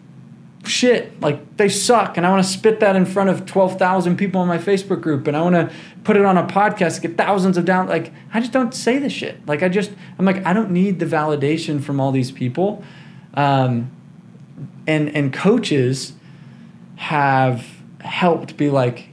shit. 0.69 1.21
Like 1.21 1.57
they 1.57 1.69
suck 1.69 2.17
and 2.17 2.25
i 2.27 2.31
want 2.31 2.45
to 2.45 2.49
spit 2.49 2.81
that 2.81 2.97
in 2.97 3.05
front 3.05 3.31
of 3.31 3.45
12,000 3.45 4.17
people 4.17 4.41
in 4.43 4.49
my 4.49 4.59
facebook 4.59 5.01
group 5.01 5.27
and 5.27 5.37
i 5.37 5.43
want 5.43 5.55
to 5.55 5.75
put 6.05 6.17
it 6.17 6.25
on 6.25 6.39
a 6.39 6.45
podcast 6.45 7.03
get 7.03 7.17
thousands 7.17 7.57
of 7.57 7.65
down 7.65 7.89
like 7.89 8.13
i 8.33 8.41
just 8.41 8.53
don't 8.53 8.75
say 8.75 8.99
the 8.99 9.11
shit. 9.11 9.45
Like 9.47 9.63
i 9.63 9.69
just 9.69 9.91
i'm 10.19 10.25
like 10.25 10.45
i 10.47 10.53
don't 10.53 10.71
need 10.71 11.01
the 11.01 11.07
validation 11.07 11.83
from 11.83 12.01
all 12.01 12.13
these 12.13 12.31
people. 12.31 12.83
Um, 13.35 13.91
and 14.87 15.15
and 15.15 15.33
coaches 15.33 16.15
have 16.97 17.67
helped 18.01 18.57
be 18.57 18.71
like 18.71 19.09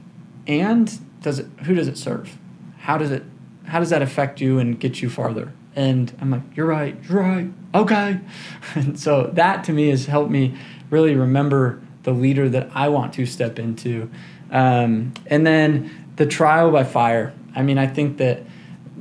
and 0.46 0.98
does 1.22 1.38
it 1.38 1.46
who 1.64 1.74
does 1.74 1.88
it 1.88 1.98
serve? 1.98 2.38
How 2.78 2.96
does 2.98 3.10
it 3.10 3.24
how 3.66 3.80
does 3.80 3.90
that 3.90 4.02
affect 4.02 4.40
you 4.40 4.58
and 4.58 4.78
get 4.78 5.02
you 5.02 5.10
farther? 5.10 5.52
And 5.74 6.16
i'm 6.20 6.30
like 6.30 6.42
you're 6.54 6.66
right 6.66 6.96
you're 7.08 7.20
right 7.20 7.50
okay. 7.74 8.20
And 8.74 8.98
so 8.98 9.30
that 9.34 9.64
to 9.64 9.72
me 9.72 9.88
has 9.88 10.06
helped 10.06 10.30
me 10.30 10.56
really 10.90 11.14
remember 11.14 11.80
the 12.02 12.12
leader 12.12 12.48
that 12.48 12.70
I 12.74 12.88
want 12.88 13.14
to 13.14 13.26
step 13.26 13.58
into. 13.58 14.10
Um, 14.50 15.12
and 15.26 15.46
then 15.46 16.12
the 16.16 16.26
trial 16.26 16.70
by 16.70 16.84
fire. 16.84 17.34
I 17.54 17.62
mean, 17.62 17.78
I 17.78 17.86
think 17.86 18.18
that 18.18 18.42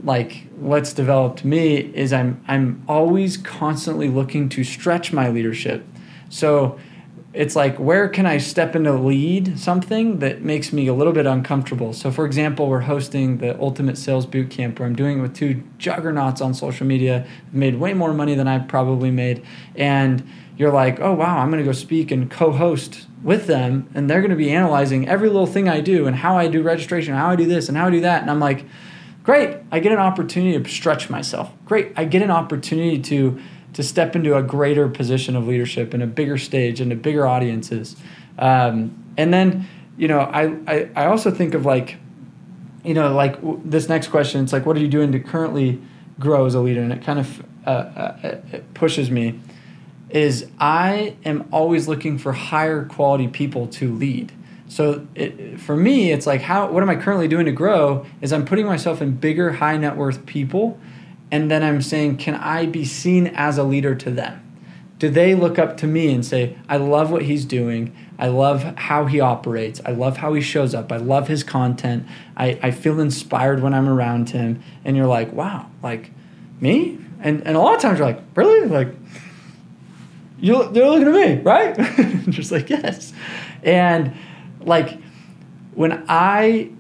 like 0.03 0.47
what's 0.55 0.93
developed 0.93 1.43
me 1.43 1.77
is 1.77 2.13
I'm 2.13 2.43
I'm 2.47 2.83
always 2.87 3.37
constantly 3.37 4.09
looking 4.09 4.49
to 4.49 4.63
stretch 4.63 5.13
my 5.13 5.29
leadership. 5.29 5.85
So 6.29 6.79
it's 7.35 7.55
like 7.55 7.77
where 7.77 8.07
can 8.07 8.25
I 8.25 8.37
step 8.37 8.75
into 8.75 8.93
lead 8.93 9.59
something 9.59 10.19
that 10.19 10.41
makes 10.41 10.71
me 10.71 10.87
a 10.87 10.93
little 10.93 11.11
bit 11.11 11.25
uncomfortable. 11.25 11.91
So 11.91 12.09
for 12.09 12.25
example, 12.25 12.69
we're 12.69 12.81
hosting 12.81 13.39
the 13.39 13.59
Ultimate 13.59 13.97
Sales 13.97 14.25
Boot 14.25 14.49
Camp 14.49 14.79
where 14.79 14.87
I'm 14.87 14.95
doing 14.95 15.19
it 15.19 15.21
with 15.21 15.35
two 15.35 15.63
juggernauts 15.77 16.39
on 16.41 16.53
social 16.53 16.87
media, 16.87 17.27
made 17.51 17.75
way 17.75 17.93
more 17.93 18.13
money 18.13 18.35
than 18.35 18.47
I 18.47 18.59
probably 18.59 19.11
made, 19.11 19.45
and 19.75 20.27
you're 20.57 20.71
like, 20.71 21.01
oh 21.01 21.13
wow, 21.13 21.39
I'm 21.39 21.51
going 21.51 21.61
to 21.61 21.67
go 21.67 21.73
speak 21.73 22.09
and 22.11 22.31
co-host 22.31 23.07
with 23.21 23.47
them, 23.47 23.89
and 23.93 24.09
they're 24.09 24.21
going 24.21 24.31
to 24.31 24.37
be 24.37 24.51
analyzing 24.51 25.07
every 25.07 25.27
little 25.27 25.47
thing 25.47 25.67
I 25.67 25.81
do 25.81 26.07
and 26.07 26.15
how 26.15 26.37
I 26.37 26.47
do 26.47 26.61
registration, 26.61 27.13
how 27.13 27.29
I 27.29 27.35
do 27.35 27.45
this, 27.45 27.67
and 27.67 27.77
how 27.77 27.87
I 27.87 27.91
do 27.91 28.01
that, 28.01 28.21
and 28.21 28.31
I'm 28.31 28.39
like, 28.39 28.65
great, 29.23 29.57
I 29.71 29.79
get 29.79 29.91
an 29.91 29.97
opportunity 29.97 30.57
to 30.57 30.69
stretch 30.69 31.09
myself. 31.09 31.51
Great, 31.65 31.91
I 31.97 32.05
get 32.05 32.21
an 32.21 32.31
opportunity 32.31 32.99
to 32.99 33.41
to 33.75 33.83
step 33.83 34.15
into 34.15 34.35
a 34.35 34.43
greater 34.43 34.89
position 34.89 35.35
of 35.35 35.47
leadership 35.47 35.93
and 35.93 36.03
a 36.03 36.07
bigger 36.07 36.37
stage 36.37 36.81
and 36.81 36.91
a 36.91 36.95
bigger 36.95 37.25
audiences, 37.27 37.95
um, 38.39 38.91
and 39.17 39.33
then 39.33 39.67
you 39.97 40.07
know, 40.07 40.19
I, 40.19 40.57
I 40.67 40.89
I 40.95 41.05
also 41.05 41.31
think 41.31 41.53
of 41.53 41.65
like, 41.65 41.97
you 42.83 42.93
know, 42.93 43.13
like 43.13 43.37
this 43.63 43.87
next 43.87 44.09
question. 44.09 44.43
It's 44.43 44.53
like, 44.53 44.65
what 44.65 44.75
are 44.75 44.81
you 44.81 44.87
doing 44.87 45.11
to 45.13 45.19
currently 45.19 45.81
grow 46.19 46.45
as 46.45 46.53
a 46.53 46.59
leader? 46.59 46.81
And 46.81 46.91
it 46.91 47.03
kind 47.03 47.19
of 47.19 47.45
uh, 47.65 47.69
uh, 47.69 48.37
it 48.51 48.73
pushes 48.73 49.09
me 49.09 49.39
is 50.09 50.47
I 50.59 51.15
am 51.25 51.47
always 51.51 51.87
looking 51.87 52.17
for 52.17 52.31
higher 52.31 52.85
quality 52.85 53.27
people 53.27 53.67
to 53.67 53.93
lead. 53.93 54.31
So 54.67 55.07
it, 55.15 55.59
for 55.59 55.75
me, 55.75 56.11
it's 56.11 56.27
like 56.27 56.41
how 56.41 56.69
what 56.71 56.83
am 56.83 56.89
I 56.89 56.95
currently 56.95 57.27
doing 57.27 57.45
to 57.45 57.51
grow? 57.51 58.05
Is 58.21 58.33
I'm 58.33 58.45
putting 58.45 58.65
myself 58.65 59.01
in 59.01 59.15
bigger, 59.15 59.53
high 59.53 59.77
net 59.77 59.95
worth 59.95 60.25
people, 60.25 60.79
and 61.31 61.49
then 61.49 61.63
I'm 61.63 61.81
saying, 61.81 62.17
can 62.17 62.35
I 62.35 62.65
be 62.65 62.85
seen 62.85 63.27
as 63.27 63.57
a 63.57 63.63
leader 63.63 63.95
to 63.95 64.11
them? 64.11 64.41
Do 64.99 65.09
they 65.09 65.35
look 65.35 65.59
up 65.59 65.77
to 65.77 65.87
me 65.87 66.13
and 66.13 66.25
say, 66.25 66.57
I 66.69 66.77
love 66.77 67.11
what 67.11 67.23
he's 67.23 67.43
doing. 67.43 67.95
I 68.17 68.27
love 68.27 68.63
how 68.77 69.05
he 69.05 69.19
operates. 69.19 69.81
I 69.85 69.91
love 69.91 70.17
how 70.17 70.33
he 70.33 70.41
shows 70.41 70.73
up. 70.73 70.91
I 70.91 70.97
love 70.97 71.27
his 71.27 71.43
content. 71.43 72.07
I, 72.37 72.57
I 72.63 72.71
feel 72.71 72.99
inspired 73.01 73.61
when 73.61 73.73
I'm 73.73 73.89
around 73.89 74.29
him. 74.29 74.63
And 74.85 74.95
you're 74.95 75.07
like, 75.07 75.33
wow, 75.33 75.69
like 75.83 76.11
me? 76.61 76.97
And, 77.19 77.45
and 77.45 77.57
a 77.57 77.59
lot 77.59 77.75
of 77.75 77.81
times 77.81 77.99
you're 77.99 78.07
like, 78.07 78.21
really? 78.35 78.69
Like, 78.69 78.95
you, 80.39 80.69
they're 80.71 80.89
looking 80.89 81.07
at 81.07 81.13
me, 81.13 81.41
right? 81.41 81.75
just 82.29 82.51
like, 82.51 82.69
yes. 82.69 83.11
And 83.63 84.15
like, 84.61 84.97
when 85.73 86.05
I 86.07 86.71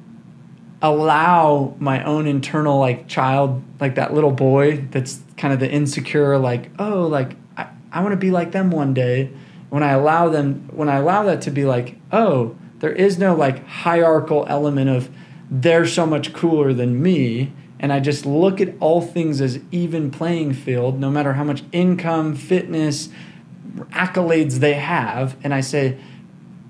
allow 0.81 1.75
my 1.79 2.03
own 2.03 2.27
internal 2.27 2.79
like 2.79 3.07
child, 3.07 3.63
like 3.79 3.95
that 3.95 4.13
little 4.13 4.31
boy 4.31 4.85
that's 4.91 5.21
kind 5.37 5.53
of 5.53 5.59
the 5.59 5.69
insecure, 5.69 6.37
like, 6.37 6.69
oh, 6.79 7.07
like, 7.07 7.35
I, 7.57 7.67
I 7.91 8.01
want 8.01 8.13
to 8.13 8.17
be 8.17 8.31
like 8.31 8.51
them 8.51 8.71
one 8.71 8.93
day 8.93 9.31
when 9.69 9.83
I 9.83 9.91
allow 9.91 10.29
them, 10.29 10.69
when 10.71 10.89
I 10.89 10.97
allow 10.97 11.23
that 11.23 11.41
to 11.41 11.51
be 11.51 11.65
like, 11.65 11.95
oh, 12.11 12.55
there 12.79 12.93
is 12.93 13.17
no 13.17 13.35
like 13.35 13.65
hierarchical 13.65 14.45
element 14.47 14.89
of 14.89 15.09
they're 15.49 15.85
so 15.85 16.05
much 16.05 16.33
cooler 16.33 16.73
than 16.73 17.01
me. 17.01 17.51
And 17.79 17.91
I 17.91 17.99
just 17.99 18.25
look 18.25 18.61
at 18.61 18.73
all 18.79 19.01
things 19.01 19.41
as 19.41 19.59
even 19.71 20.11
playing 20.11 20.53
field, 20.53 20.99
no 20.99 21.11
matter 21.11 21.33
how 21.33 21.43
much 21.43 21.63
income, 21.71 22.35
fitness, 22.35 23.09
accolades 23.89 24.55
they 24.55 24.75
have. 24.75 25.35
And 25.43 25.53
I 25.53 25.59
say, 25.59 25.99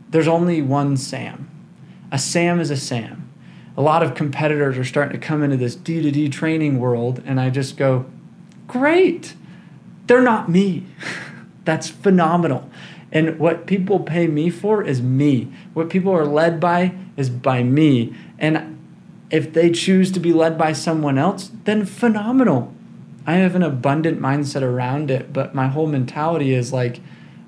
there's 0.10 0.28
only 0.28 0.62
one 0.62 0.98
Sam. 0.98 1.50
A 2.12 2.18
Sam 2.18 2.60
is 2.60 2.72
a 2.72 2.78
Sam. 2.78 3.25
A 3.78 3.82
lot 3.82 4.04
of 4.04 4.16
competitors 4.16 4.78
are 4.78 4.86
starting 4.86 5.20
to 5.20 5.26
come 5.26 5.44
into 5.44 5.58
this 5.58 5.76
D 5.76 6.02
to 6.02 6.12
D 6.12 6.30
training 6.30 6.80
world, 6.80 7.22
and 7.26 7.40
I 7.40 7.50
just 7.50 7.78
go, 7.78 8.06
great. 8.68 9.36
They're 10.08 10.22
not 10.22 10.50
me. 10.50 10.86
That's 11.66 11.90
phenomenal. 11.90 12.70
And 13.12 13.40
what 13.40 13.66
people 13.66 14.00
pay 14.00 14.28
me 14.28 14.50
for 14.50 14.84
is 14.84 15.02
me. 15.02 15.52
What 15.74 15.90
people 15.90 16.12
are 16.12 16.26
led 16.26 16.60
by 16.60 16.96
is 17.18 17.30
by 17.30 17.64
me. 17.64 18.16
And 18.38 18.78
if 19.32 19.54
they 19.54 19.72
choose 19.72 20.12
to 20.12 20.20
be 20.20 20.34
led 20.34 20.58
by 20.58 20.74
someone 20.74 21.18
else, 21.18 21.52
then 21.64 21.86
phenomenal. 21.86 22.74
I 23.26 23.36
have 23.36 23.56
an 23.56 23.64
abundant 23.64 24.20
mindset 24.20 24.62
around 24.62 25.10
it, 25.10 25.34
but 25.34 25.56
my 25.56 25.68
whole 25.68 25.88
mentality 25.88 26.54
is 26.54 26.72
like 26.72 27.00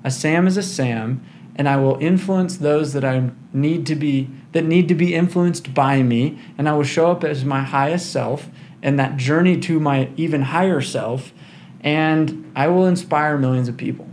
a 0.02 0.10
Sam 0.10 0.46
is 0.46 0.56
a 0.56 0.62
Sam, 0.62 1.24
and 1.58 1.68
I 1.68 1.76
will 1.76 1.98
influence 2.00 2.56
those 2.56 2.92
that 2.92 3.04
I 3.04 3.30
need 3.52 3.84
to 3.86 3.96
be 3.96 4.30
that 4.52 4.64
need 4.64 4.88
to 4.88 4.94
be 4.94 5.14
influenced 5.14 5.74
by 5.74 6.02
me, 6.02 6.38
and 6.56 6.68
I 6.68 6.72
will 6.72 6.84
show 6.84 7.10
up 7.10 7.24
as 7.24 7.44
my 7.44 7.62
highest 7.62 8.10
self 8.10 8.48
and 8.82 8.98
that 8.98 9.16
journey 9.16 9.58
to 9.60 9.80
my 9.80 10.08
even 10.16 10.42
higher 10.42 10.80
self, 10.80 11.32
and 11.80 12.50
I 12.54 12.68
will 12.68 12.86
inspire 12.86 13.36
millions 13.36 13.68
of 13.68 13.76
people. 13.76 14.08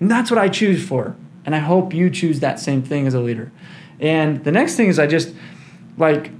And 0.00 0.10
that's 0.10 0.30
what 0.30 0.38
I 0.38 0.48
choose 0.48 0.86
for. 0.86 1.16
And 1.46 1.54
I 1.54 1.60
hope 1.60 1.94
you 1.94 2.10
choose 2.10 2.40
that 2.40 2.60
same 2.60 2.82
thing 2.82 3.06
as 3.06 3.14
a 3.14 3.20
leader. 3.20 3.50
And 4.00 4.44
the 4.44 4.52
next 4.52 4.76
thing 4.76 4.88
is 4.88 4.98
I 4.98 5.06
just 5.06 5.32
like 5.96 6.32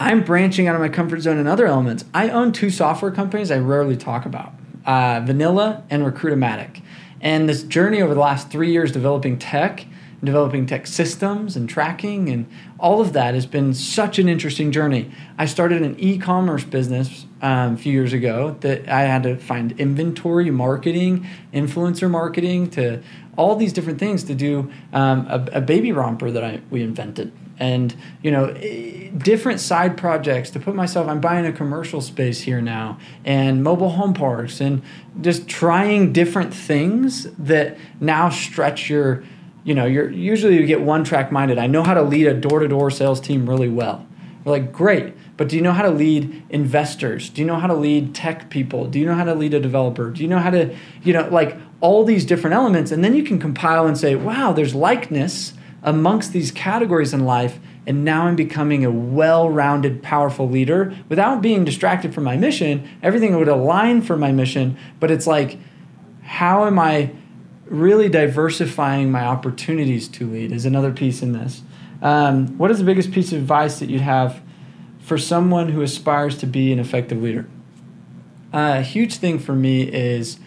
I'm 0.00 0.24
branching 0.24 0.66
out 0.66 0.74
of 0.74 0.80
my 0.80 0.88
comfort 0.88 1.20
zone 1.20 1.38
in 1.38 1.46
other 1.46 1.66
elements. 1.66 2.04
I 2.14 2.30
own 2.30 2.52
two 2.52 2.70
software 2.70 3.10
companies 3.10 3.50
I 3.50 3.58
rarely 3.58 3.96
talk 3.96 4.24
about 4.24 4.52
uh, 4.86 5.20
Vanilla 5.24 5.84
and 5.90 6.04
Recruitomatic. 6.04 6.82
And 7.24 7.48
this 7.48 7.62
journey 7.62 8.02
over 8.02 8.12
the 8.12 8.20
last 8.20 8.50
three 8.50 8.70
years 8.70 8.92
developing 8.92 9.38
tech, 9.38 9.86
developing 10.22 10.66
tech 10.66 10.86
systems 10.86 11.56
and 11.56 11.66
tracking, 11.66 12.28
and 12.28 12.46
all 12.78 13.00
of 13.00 13.14
that 13.14 13.32
has 13.32 13.46
been 13.46 13.72
such 13.72 14.18
an 14.18 14.28
interesting 14.28 14.70
journey. 14.70 15.10
I 15.38 15.46
started 15.46 15.80
an 15.80 15.98
e 15.98 16.18
commerce 16.18 16.64
business 16.64 17.24
um, 17.40 17.74
a 17.74 17.76
few 17.78 17.94
years 17.94 18.12
ago 18.12 18.56
that 18.60 18.86
I 18.90 19.02
had 19.04 19.22
to 19.22 19.38
find 19.38 19.72
inventory 19.80 20.50
marketing, 20.50 21.26
influencer 21.52 22.10
marketing, 22.10 22.68
to 22.72 23.02
all 23.38 23.56
these 23.56 23.72
different 23.72 23.98
things 23.98 24.24
to 24.24 24.34
do 24.34 24.70
um, 24.92 25.26
a, 25.26 25.48
a, 25.54 25.60
baby 25.62 25.92
romper 25.92 26.30
that 26.30 26.44
I, 26.44 26.60
we 26.70 26.82
invented. 26.82 27.32
And 27.58 27.94
you 28.22 28.30
know, 28.30 28.46
eh, 28.46 29.10
different 29.16 29.60
side 29.60 29.96
projects 29.96 30.50
to 30.50 30.60
put 30.60 30.74
myself. 30.74 31.08
I'm 31.08 31.20
buying 31.20 31.46
a 31.46 31.52
commercial 31.52 32.00
space 32.00 32.40
here 32.40 32.60
now, 32.60 32.98
and 33.24 33.62
mobile 33.62 33.90
home 33.90 34.14
parks, 34.14 34.60
and 34.60 34.82
just 35.20 35.48
trying 35.48 36.12
different 36.12 36.52
things 36.52 37.24
that 37.38 37.78
now 38.00 38.30
stretch 38.30 38.90
your. 38.90 39.22
You 39.62 39.74
know, 39.74 39.86
you're 39.86 40.10
usually 40.10 40.58
you 40.58 40.66
get 40.66 40.82
one 40.82 41.04
track 41.04 41.32
minded. 41.32 41.58
I 41.58 41.66
know 41.66 41.82
how 41.82 41.94
to 41.94 42.02
lead 42.02 42.26
a 42.26 42.34
door 42.34 42.58
to 42.58 42.68
door 42.68 42.90
sales 42.90 43.20
team 43.20 43.48
really 43.48 43.68
well. 43.68 44.06
We're 44.44 44.52
like, 44.52 44.72
great 44.72 45.14
but 45.36 45.48
do 45.48 45.56
you 45.56 45.62
know 45.62 45.72
how 45.72 45.82
to 45.82 45.90
lead 45.90 46.44
investors? 46.50 47.28
Do 47.28 47.40
you 47.40 47.46
know 47.46 47.56
how 47.56 47.66
to 47.66 47.74
lead 47.74 48.14
tech 48.14 48.50
people? 48.50 48.86
Do 48.86 49.00
you 49.00 49.06
know 49.06 49.14
how 49.14 49.24
to 49.24 49.34
lead 49.34 49.52
a 49.54 49.60
developer? 49.60 50.10
Do 50.10 50.22
you 50.22 50.28
know 50.28 50.38
how 50.38 50.50
to, 50.50 50.74
you 51.02 51.12
know, 51.12 51.28
like 51.28 51.56
all 51.80 52.04
these 52.04 52.24
different 52.24 52.54
elements? 52.54 52.92
And 52.92 53.02
then 53.02 53.14
you 53.14 53.24
can 53.24 53.38
compile 53.38 53.86
and 53.86 53.98
say, 53.98 54.14
wow, 54.14 54.52
there's 54.52 54.74
likeness 54.74 55.54
amongst 55.84 56.32
these 56.32 56.50
categories 56.50 57.14
in 57.14 57.24
life. 57.24 57.60
And 57.86 58.04
now 58.04 58.26
I'm 58.26 58.34
becoming 58.34 58.84
a 58.84 58.90
well 58.90 59.50
rounded, 59.50 60.02
powerful 60.02 60.48
leader 60.48 60.94
without 61.08 61.42
being 61.42 61.64
distracted 61.64 62.14
from 62.14 62.24
my 62.24 62.36
mission. 62.36 62.88
Everything 63.02 63.36
would 63.36 63.46
align 63.48 64.02
for 64.02 64.16
my 64.16 64.32
mission, 64.32 64.76
but 64.98 65.10
it's 65.10 65.26
like, 65.26 65.58
how 66.22 66.64
am 66.64 66.78
I 66.78 67.12
really 67.66 68.08
diversifying 68.08 69.10
my 69.10 69.24
opportunities 69.24 70.08
to 70.08 70.28
lead? 70.28 70.50
Is 70.50 70.64
another 70.64 70.90
piece 70.90 71.22
in 71.22 71.32
this. 71.32 71.62
Um, 72.02 72.58
what 72.58 72.70
is 72.70 72.78
the 72.78 72.84
biggest 72.84 73.12
piece 73.12 73.32
of 73.32 73.38
advice 73.38 73.78
that 73.78 73.90
you'd 73.90 74.00
have 74.00 74.42
for 74.98 75.18
someone 75.18 75.68
who 75.68 75.82
aspires 75.82 76.36
to 76.38 76.46
be 76.46 76.72
an 76.72 76.78
effective 76.78 77.22
leader? 77.22 77.46
Uh, 78.52 78.76
a 78.78 78.82
huge 78.82 79.16
thing 79.16 79.38
for 79.38 79.54
me 79.54 79.82
is 79.82 80.38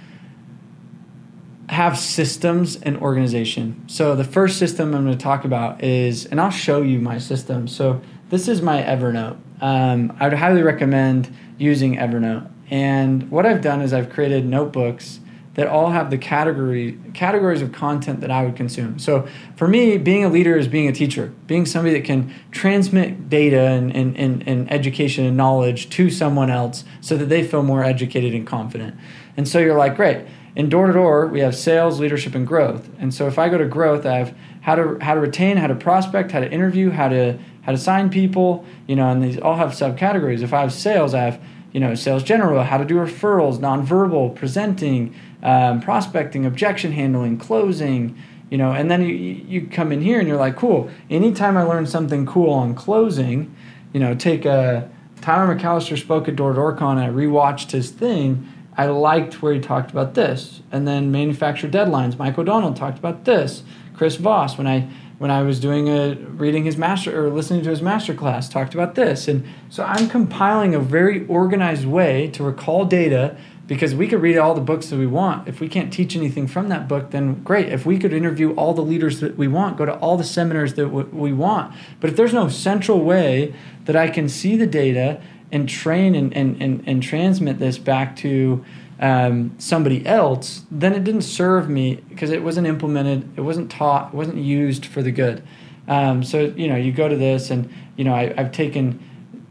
have 1.70 1.98
systems 1.98 2.78
and 2.78 2.98
organization. 2.98 3.84
So 3.88 4.16
the 4.16 4.24
first 4.24 4.58
system 4.58 4.96
I'm 4.96 5.06
going 5.06 5.18
to 5.18 5.22
talk 5.22 5.44
about 5.44 5.84
is, 5.84 6.26
and 6.26 6.40
I'll 6.40 6.50
show 6.50 6.82
you 6.82 7.00
my 7.00 7.18
system. 7.18 7.68
So 7.68 8.02
this 8.30 8.48
is 8.48 8.62
my 8.62 8.82
Evernote. 8.82 9.38
Um, 9.62 10.16
I 10.20 10.30
would 10.30 10.38
highly 10.38 10.64
recommend 10.64 11.36
using 11.58 11.98
Evernote. 11.98 12.50
And 12.70 13.30
what 13.32 13.46
I've 13.46 13.62
done 13.62 13.82
is 13.82 13.94
I've 13.94 14.10
created 14.10 14.46
notebooks 14.46 15.20
that 15.58 15.68
all 15.68 15.90
have 15.90 16.12
the 16.12 16.18
category 16.20 17.00
categories 17.16 17.64
of 17.64 17.72
content 17.72 18.22
that 18.22 18.30
I 18.30 18.46
would 18.46 18.56
consume. 18.56 19.00
So 19.00 19.28
for 19.56 19.68
me, 19.68 19.98
being 19.98 20.24
a 20.24 20.30
leader 20.30 20.56
is 20.56 20.68
being 20.68 20.88
a 20.88 20.92
teacher, 20.92 21.34
being 21.48 21.66
somebody 21.66 21.96
that 21.96 22.06
can 22.06 22.32
transmit 22.52 23.28
data 23.28 23.62
and, 23.62 23.94
and, 23.96 24.16
and, 24.18 24.48
and 24.48 24.72
education 24.72 25.26
and 25.26 25.36
knowledge 25.36 25.90
to 25.90 26.12
someone 26.12 26.52
else 26.52 26.84
so 27.02 27.18
that 27.18 27.26
they 27.26 27.44
feel 27.44 27.64
more 27.64 27.84
educated 27.84 28.36
and 28.36 28.46
confident. 28.46 28.96
And 29.36 29.48
so 29.48 29.58
you're 29.58 29.78
like, 29.78 29.96
great. 29.96 30.28
In 30.58 30.70
door 30.70 30.88
to 30.88 30.94
door, 30.94 31.28
we 31.28 31.42
have 31.42 31.56
sales, 31.56 32.00
leadership, 32.00 32.34
and 32.34 32.48
growth. 32.48 32.90
And 32.98 33.14
so 33.14 33.28
if 33.28 33.38
I 33.38 33.48
go 33.48 33.60
to 33.60 33.68
growth, 33.68 34.08
I 34.08 34.18
have 34.18 34.36
how 34.62 34.74
to 34.74 34.98
how 35.00 35.14
to 35.14 35.20
retain, 35.20 35.58
how 35.58 35.68
to 35.68 35.76
prospect, 35.76 36.32
how 36.32 36.40
to 36.40 36.52
interview, 36.52 36.90
how 36.90 37.10
to 37.10 37.38
how 37.62 37.74
to 37.74 37.78
sign 37.78 38.10
people, 38.10 38.66
you 38.88 38.96
know, 38.96 39.08
and 39.08 39.24
these 39.24 39.38
all 39.38 39.58
have 39.58 39.74
subcategories. 39.74 40.42
If 40.42 40.54
I 40.54 40.62
have 40.62 40.74
sales, 40.74 41.14
I 41.14 41.26
have 41.26 41.40
you 41.74 41.80
know 41.80 41.94
sales 41.94 42.24
general, 42.24 42.64
how 42.64 42.80
to 42.80 42.86
do 42.86 42.96
referrals, 42.96 43.60
nonverbal, 43.60 44.36
presenting, 44.36 45.14
um, 45.44 45.80
prospecting, 45.80 46.44
objection 46.44 46.92
handling, 46.92 47.38
closing, 47.38 48.18
you 48.50 48.58
know, 48.58 48.72
and 48.72 48.90
then 48.90 49.04
you, 49.04 49.10
you 49.14 49.68
come 49.68 49.92
in 49.92 50.02
here 50.02 50.18
and 50.18 50.28
you're 50.28 50.38
like, 50.38 50.56
cool. 50.56 50.90
Anytime 51.08 51.56
I 51.56 51.62
learn 51.62 51.86
something 51.86 52.26
cool 52.26 52.50
on 52.50 52.74
closing, 52.74 53.56
you 53.94 54.00
know, 54.00 54.16
take 54.16 54.44
a 54.44 54.90
Tyler 55.22 55.56
McAllister 55.56 56.00
spoke 56.00 56.28
at 56.28 56.36
Door 56.36 56.54
Door 56.54 56.78
Con. 56.78 56.98
I 56.98 57.10
rewatched 57.10 57.72
his 57.72 57.92
thing. 57.92 58.52
I 58.78 58.86
liked 58.86 59.42
where 59.42 59.54
he 59.54 59.60
talked 59.60 59.90
about 59.90 60.14
this, 60.14 60.62
and 60.72 60.88
then 60.88 61.12
manufacturer 61.12 61.70
deadlines. 61.70 62.18
Mike 62.18 62.38
O'Donnell 62.38 62.74
talked 62.74 63.00
about 63.00 63.26
this. 63.26 63.64
Chris 63.96 64.16
Voss, 64.16 64.58
when 64.58 64.68
I 64.68 64.88
when 65.18 65.32
I 65.32 65.42
was 65.42 65.60
doing 65.60 65.90
a 65.90 66.14
reading 66.14 66.64
his 66.66 66.78
master 66.78 67.26
or 67.26 67.32
listening 67.32 67.64
to 67.64 67.72
his 67.72 67.82
master 67.82 68.14
class, 68.14 68.48
talked 68.48 68.76
about 68.76 68.94
this, 68.94 69.28
and 69.28 69.44
so 69.68 69.84
I'm 69.84 70.08
compiling 70.08 70.76
a 70.76 70.80
very 70.80 71.26
organized 71.26 71.86
way 71.86 72.28
to 72.30 72.44
recall 72.44 72.86
data 72.86 73.36
because 73.66 73.94
we 73.94 74.08
could 74.08 74.22
read 74.22 74.38
all 74.38 74.54
the 74.54 74.62
books 74.62 74.88
that 74.88 74.98
we 74.98 75.08
want. 75.08 75.48
If 75.48 75.60
we 75.60 75.68
can't 75.68 75.92
teach 75.92 76.16
anything 76.16 76.48
from 76.48 76.70
that 76.70 76.88
book, 76.88 77.12
then 77.12 77.44
great. 77.44 77.68
If 77.68 77.86
we 77.86 78.00
could 78.00 78.14
interview 78.14 78.54
all 78.54 78.74
the 78.74 78.82
leaders 78.82 79.20
that 79.20 79.38
we 79.38 79.48
want, 79.48 79.78
go 79.78 79.86
to 79.86 79.96
all 79.96 80.18
the 80.18 80.24
seminars 80.24 80.76
that 80.76 80.88
we 80.88 81.34
want. 81.34 81.76
But 82.00 82.10
if 82.10 82.16
there's 82.16 82.34
no 82.34 82.48
central 82.48 83.02
way 83.02 83.54
that 83.84 83.96
I 83.96 84.08
can 84.10 84.30
see 84.30 84.56
the 84.56 84.68
data 84.68 85.22
and 85.52 85.68
train 85.68 86.16
and, 86.16 86.36
and, 86.36 86.62
and, 86.62 86.84
and 86.88 87.02
transmit 87.02 87.60
this 87.60 87.78
back 87.78 88.16
to 88.18 88.64
um, 89.00 89.54
somebody 89.58 90.06
else, 90.06 90.64
then 90.72 90.94
it 90.94 91.04
didn't 91.04 91.22
serve 91.22 91.70
me 91.70 91.96
because 92.10 92.32
it 92.32 92.44
wasn't 92.44 92.68
implemented, 92.68 93.30
it 93.38 93.42
wasn't 93.42 93.70
taught, 93.70 94.10
it 94.10 94.14
wasn't 94.14 94.38
used 94.38 94.86
for 94.86 95.02
the 95.02 95.12
good. 95.12 95.44
Um, 95.88 96.24
so, 96.24 96.54
you 96.56 96.68
know, 96.68 96.76
you 96.76 96.92
go 96.92 97.08
to 97.08 97.16
this 97.16 97.50
and, 97.50 97.72
you 97.96 98.04
know, 98.04 98.14
I, 98.14 98.34
I've 98.38 98.52
taken 98.52 99.00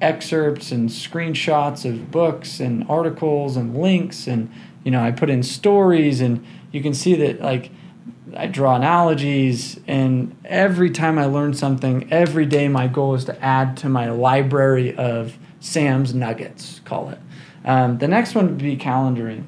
excerpts 0.00 0.72
and 0.72 0.90
screenshots 0.90 1.88
of 1.88 2.11
books 2.11 2.61
and 2.61 2.85
articles 2.88 3.56
and 3.56 3.74
links 3.76 4.26
and 4.26 4.50
you 4.87 4.92
know, 4.92 5.02
I 5.02 5.11
put 5.11 5.30
in 5.30 5.42
stories 5.42 6.20
and 6.20 6.46
you 6.70 6.80
can 6.80 6.94
see 6.94 7.16
that 7.16 7.40
like 7.40 7.70
I 8.37 8.46
draw 8.46 8.76
analogies 8.76 9.80
and 9.88 10.37
every 10.44 10.90
time 10.90 11.18
I 11.18 11.24
learn 11.24 11.54
something, 11.54 12.06
every 12.12 12.46
day 12.46 12.68
my 12.68 12.87
goal 12.87 13.16
is 13.16 13.24
to 13.24 13.44
add 13.44 13.76
to 13.78 13.88
my 13.88 14.09
library 14.09 14.94
of 14.94 15.38
Sam's 15.66 16.14
nuggets, 16.14 16.81
call 16.85 17.11
it. 17.11 17.18
Um, 17.64 17.98
the 17.98 18.07
next 18.07 18.37
one 18.37 18.46
would 18.46 18.59
be 18.59 18.76
calendaring. 18.76 19.44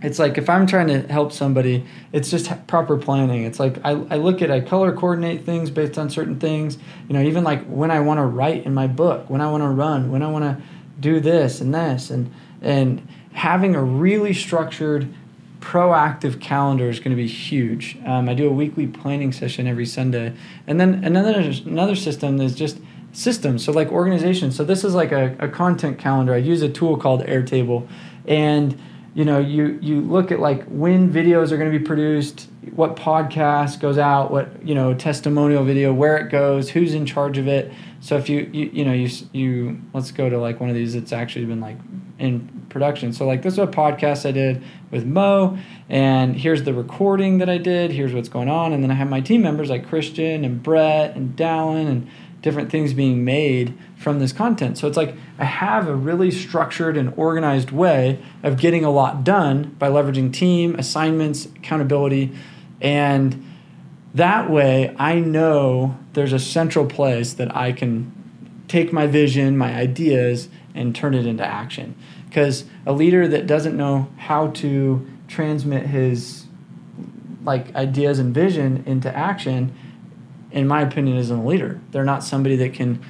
It's 0.00 0.20
like 0.20 0.38
if 0.38 0.48
I'm 0.48 0.68
trying 0.68 0.86
to 0.86 1.00
help 1.12 1.32
somebody, 1.32 1.84
it's 2.12 2.30
just 2.30 2.48
proper 2.68 2.96
planning. 2.96 3.42
It's 3.44 3.58
like 3.58 3.78
I, 3.84 3.90
I 3.90 4.16
look 4.16 4.40
at, 4.40 4.52
I 4.52 4.60
color 4.60 4.92
coordinate 4.92 5.44
things 5.44 5.70
based 5.70 5.98
on 5.98 6.10
certain 6.10 6.38
things. 6.38 6.78
You 7.08 7.14
know, 7.14 7.22
even 7.22 7.42
like 7.42 7.64
when 7.64 7.90
I 7.90 8.00
want 8.00 8.18
to 8.18 8.24
write 8.24 8.64
in 8.64 8.72
my 8.72 8.86
book, 8.86 9.28
when 9.28 9.40
I 9.40 9.50
want 9.50 9.64
to 9.64 9.68
run, 9.68 10.12
when 10.12 10.22
I 10.22 10.30
want 10.30 10.44
to 10.44 10.62
do 11.00 11.18
this 11.18 11.60
and 11.60 11.74
this. 11.74 12.08
And, 12.10 12.32
and 12.62 13.08
having 13.32 13.74
a 13.74 13.82
really 13.82 14.32
structured, 14.32 15.12
proactive 15.58 16.40
calendar 16.40 16.88
is 16.88 17.00
going 17.00 17.10
to 17.10 17.20
be 17.20 17.26
huge. 17.26 17.98
Um, 18.06 18.28
I 18.28 18.34
do 18.34 18.46
a 18.46 18.52
weekly 18.52 18.86
planning 18.86 19.32
session 19.32 19.66
every 19.66 19.86
Sunday. 19.86 20.34
And 20.68 20.78
then 20.78 21.02
another, 21.04 21.40
another 21.64 21.96
system 21.96 22.40
is 22.40 22.54
just 22.54 22.78
systems. 23.16 23.64
So 23.64 23.72
like 23.72 23.90
organization. 23.90 24.52
So 24.52 24.62
this 24.64 24.84
is 24.84 24.94
like 24.94 25.12
a, 25.12 25.34
a 25.38 25.48
content 25.48 25.98
calendar. 25.98 26.34
I 26.34 26.38
use 26.38 26.62
a 26.62 26.68
tool 26.68 26.96
called 26.96 27.22
Airtable. 27.22 27.88
And 28.26 28.78
you 29.14 29.24
know 29.24 29.38
you 29.38 29.78
you 29.80 30.02
look 30.02 30.30
at 30.30 30.40
like 30.40 30.62
when 30.66 31.10
videos 31.10 31.50
are 31.50 31.56
going 31.56 31.72
to 31.72 31.76
be 31.76 31.82
produced 31.82 32.48
what 32.74 32.96
podcast 32.96 33.80
goes 33.80 33.96
out 33.96 34.30
what 34.30 34.62
you 34.62 34.74
know 34.74 34.92
testimonial 34.92 35.64
video 35.64 35.90
where 35.90 36.18
it 36.18 36.30
goes 36.30 36.68
who's 36.68 36.92
in 36.92 37.06
charge 37.06 37.38
of 37.38 37.48
it 37.48 37.72
so 38.00 38.18
if 38.18 38.28
you 38.28 38.40
you, 38.52 38.70
you 38.74 38.84
know 38.84 38.92
you 38.92 39.08
you 39.32 39.80
let's 39.94 40.10
go 40.10 40.28
to 40.28 40.38
like 40.38 40.60
one 40.60 40.68
of 40.68 40.74
these 40.74 40.92
that's 40.92 41.14
actually 41.14 41.46
been 41.46 41.62
like 41.62 41.78
in 42.18 42.66
production 42.68 43.10
so 43.10 43.26
like 43.26 43.40
this 43.40 43.54
is 43.54 43.58
a 43.58 43.66
podcast 43.66 44.28
i 44.28 44.32
did 44.32 44.62
with 44.90 45.06
mo 45.06 45.56
and 45.88 46.36
here's 46.36 46.64
the 46.64 46.74
recording 46.74 47.38
that 47.38 47.48
i 47.48 47.56
did 47.56 47.90
here's 47.90 48.12
what's 48.12 48.28
going 48.28 48.50
on 48.50 48.74
and 48.74 48.82
then 48.82 48.90
i 48.90 48.94
have 48.94 49.08
my 49.08 49.20
team 49.20 49.40
members 49.40 49.70
like 49.70 49.88
christian 49.88 50.44
and 50.44 50.62
brett 50.62 51.16
and 51.16 51.34
dallin 51.36 51.86
and 51.86 52.06
different 52.42 52.70
things 52.70 52.92
being 52.92 53.24
made 53.24 53.76
from 53.96 54.18
this 54.18 54.32
content. 54.32 54.78
So 54.78 54.86
it's 54.86 54.96
like 54.96 55.14
I 55.38 55.44
have 55.44 55.88
a 55.88 55.94
really 55.94 56.30
structured 56.30 56.96
and 56.96 57.12
organized 57.16 57.70
way 57.70 58.20
of 58.42 58.56
getting 58.56 58.84
a 58.84 58.90
lot 58.90 59.24
done 59.24 59.74
by 59.78 59.88
leveraging 59.88 60.32
team, 60.32 60.74
assignments, 60.76 61.46
accountability, 61.46 62.32
and 62.80 63.44
that 64.14 64.50
way 64.50 64.94
I 64.98 65.18
know 65.18 65.98
there's 66.12 66.32
a 66.32 66.38
central 66.38 66.86
place 66.86 67.34
that 67.34 67.54
I 67.54 67.72
can 67.72 68.12
take 68.68 68.92
my 68.92 69.06
vision, 69.06 69.56
my 69.56 69.74
ideas, 69.74 70.48
and 70.74 70.94
turn 70.94 71.14
it 71.14 71.26
into 71.26 71.44
action. 71.44 71.94
Because 72.28 72.64
a 72.84 72.92
leader 72.92 73.26
that 73.28 73.46
doesn't 73.46 73.76
know 73.76 74.08
how 74.16 74.48
to 74.48 75.06
transmit 75.28 75.86
his 75.86 76.46
like 77.44 77.74
ideas 77.74 78.18
and 78.18 78.34
vision 78.34 78.82
into 78.86 79.14
action 79.16 79.72
in 80.50 80.66
my 80.66 80.82
opinion, 80.82 81.16
isn't 81.16 81.38
a 81.38 81.44
leader. 81.44 81.80
They're 81.90 82.04
not 82.04 82.24
somebody 82.24 82.56
that 82.56 82.72
can 82.72 83.04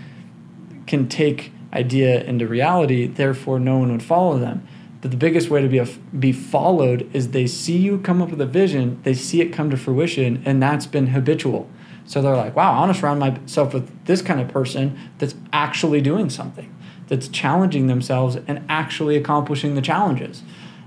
can 0.86 1.08
take 1.08 1.52
idea 1.72 2.22
into 2.22 2.46
reality. 2.46 3.06
Therefore, 3.06 3.58
no 3.58 3.78
one 3.78 3.90
would 3.90 4.02
follow 4.02 4.38
them. 4.38 4.66
But 5.00 5.10
the 5.10 5.16
biggest 5.16 5.50
way 5.50 5.60
to 5.60 5.68
be 5.68 5.78
a, 5.78 5.86
be 6.18 6.32
followed 6.32 7.08
is 7.12 7.30
they 7.30 7.46
see 7.46 7.76
you 7.76 7.98
come 7.98 8.22
up 8.22 8.30
with 8.30 8.40
a 8.40 8.46
vision, 8.46 9.00
they 9.02 9.14
see 9.14 9.40
it 9.40 9.52
come 9.52 9.70
to 9.70 9.76
fruition, 9.76 10.42
and 10.44 10.62
that's 10.62 10.86
been 10.86 11.08
habitual. 11.08 11.68
So 12.06 12.22
they're 12.22 12.36
like, 12.36 12.56
"Wow, 12.56 12.72
I 12.72 12.80
want 12.80 12.94
to 12.94 13.00
surround 13.00 13.20
myself 13.20 13.74
with 13.74 13.90
this 14.06 14.22
kind 14.22 14.40
of 14.40 14.48
person 14.48 14.96
that's 15.18 15.34
actually 15.52 16.00
doing 16.00 16.30
something, 16.30 16.72
that's 17.08 17.28
challenging 17.28 17.88
themselves 17.88 18.36
and 18.46 18.62
actually 18.68 19.16
accomplishing 19.16 19.74
the 19.74 19.82
challenges." 19.82 20.42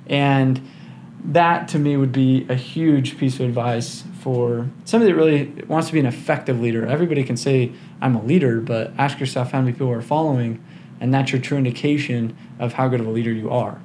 And 0.07 0.61
that 1.23 1.67
to 1.69 1.79
me 1.79 1.97
would 1.97 2.11
be 2.11 2.45
a 2.49 2.55
huge 2.55 3.17
piece 3.17 3.39
of 3.39 3.41
advice 3.41 4.03
for 4.19 4.69
somebody 4.85 5.11
that 5.11 5.17
really 5.17 5.45
wants 5.67 5.87
to 5.87 5.93
be 5.93 5.99
an 5.99 6.05
effective 6.05 6.59
leader. 6.59 6.85
Everybody 6.85 7.23
can 7.23 7.37
say, 7.37 7.71
I'm 8.01 8.15
a 8.15 8.23
leader, 8.23 8.59
but 8.61 8.93
ask 8.97 9.19
yourself 9.19 9.51
how 9.51 9.61
many 9.61 9.73
people 9.73 9.91
are 9.91 10.01
following, 10.01 10.63
and 10.99 11.13
that's 11.13 11.31
your 11.31 11.41
true 11.41 11.57
indication 11.57 12.35
of 12.59 12.73
how 12.73 12.87
good 12.87 12.99
of 12.99 13.07
a 13.07 13.11
leader 13.11 13.31
you 13.31 13.49
are. 13.49 13.81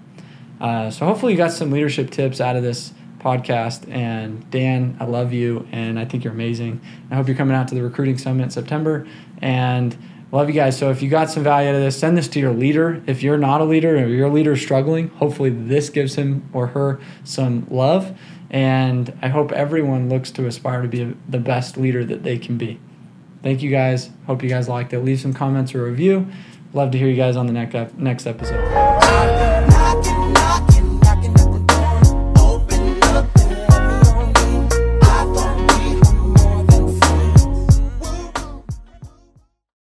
Uh, 0.60 0.90
so 0.90 1.06
hopefully 1.06 1.32
you 1.32 1.38
got 1.38 1.52
some 1.52 1.70
leadership 1.70 2.10
tips 2.10 2.40
out 2.40 2.56
of 2.56 2.62
this 2.62 2.92
podcast. 3.24 3.90
And 3.90 4.48
Dan, 4.50 4.96
I 5.00 5.06
love 5.06 5.32
you, 5.32 5.66
and 5.72 5.98
I 5.98 6.04
think 6.04 6.24
you're 6.24 6.32
amazing. 6.32 6.80
I 7.10 7.14
hope 7.14 7.26
you're 7.26 7.36
coming 7.36 7.56
out 7.56 7.68
to 7.68 7.74
the 7.74 7.82
recruiting 7.82 8.18
summit 8.18 8.44
in 8.44 8.50
September, 8.50 9.06
and 9.38 9.96
love 10.30 10.48
you 10.48 10.54
guys. 10.54 10.76
So 10.76 10.90
if 10.90 11.00
you 11.00 11.08
got 11.08 11.30
some 11.30 11.42
value 11.42 11.70
out 11.70 11.74
of 11.74 11.80
this, 11.80 11.98
send 11.98 12.18
this 12.18 12.28
to 12.28 12.40
your 12.40 12.52
leader. 12.52 13.02
If 13.06 13.22
you're 13.22 13.38
not 13.38 13.60
a 13.60 13.64
leader 13.64 13.96
or 13.96 14.06
your 14.06 14.28
leader 14.28 14.52
is 14.52 14.60
struggling, 14.60 15.08
hopefully 15.08 15.50
this 15.50 15.88
gives 15.90 16.16
him 16.16 16.48
or 16.52 16.68
her 16.68 17.00
some 17.24 17.66
love. 17.70 18.16
And 18.50 19.16
I 19.22 19.28
hope 19.28 19.52
everyone 19.52 20.08
looks 20.08 20.30
to 20.32 20.46
aspire 20.46 20.82
to 20.82 20.88
be 20.88 21.14
the 21.28 21.38
best 21.38 21.76
leader 21.76 22.04
that 22.04 22.22
they 22.22 22.38
can 22.38 22.56
be. 22.56 22.78
Thank 23.42 23.62
you 23.62 23.70
guys. 23.70 24.10
Hope 24.26 24.42
you 24.42 24.48
guys 24.48 24.68
liked 24.68 24.92
it. 24.92 25.00
Leave 25.00 25.20
some 25.20 25.34
comments 25.34 25.74
or 25.74 25.84
review. 25.84 26.26
Love 26.72 26.90
to 26.92 26.98
hear 26.98 27.08
you 27.08 27.16
guys 27.16 27.36
on 27.36 27.46
the 27.46 27.52
next 27.52 27.96
next 27.98 28.26
episode. 28.26 29.53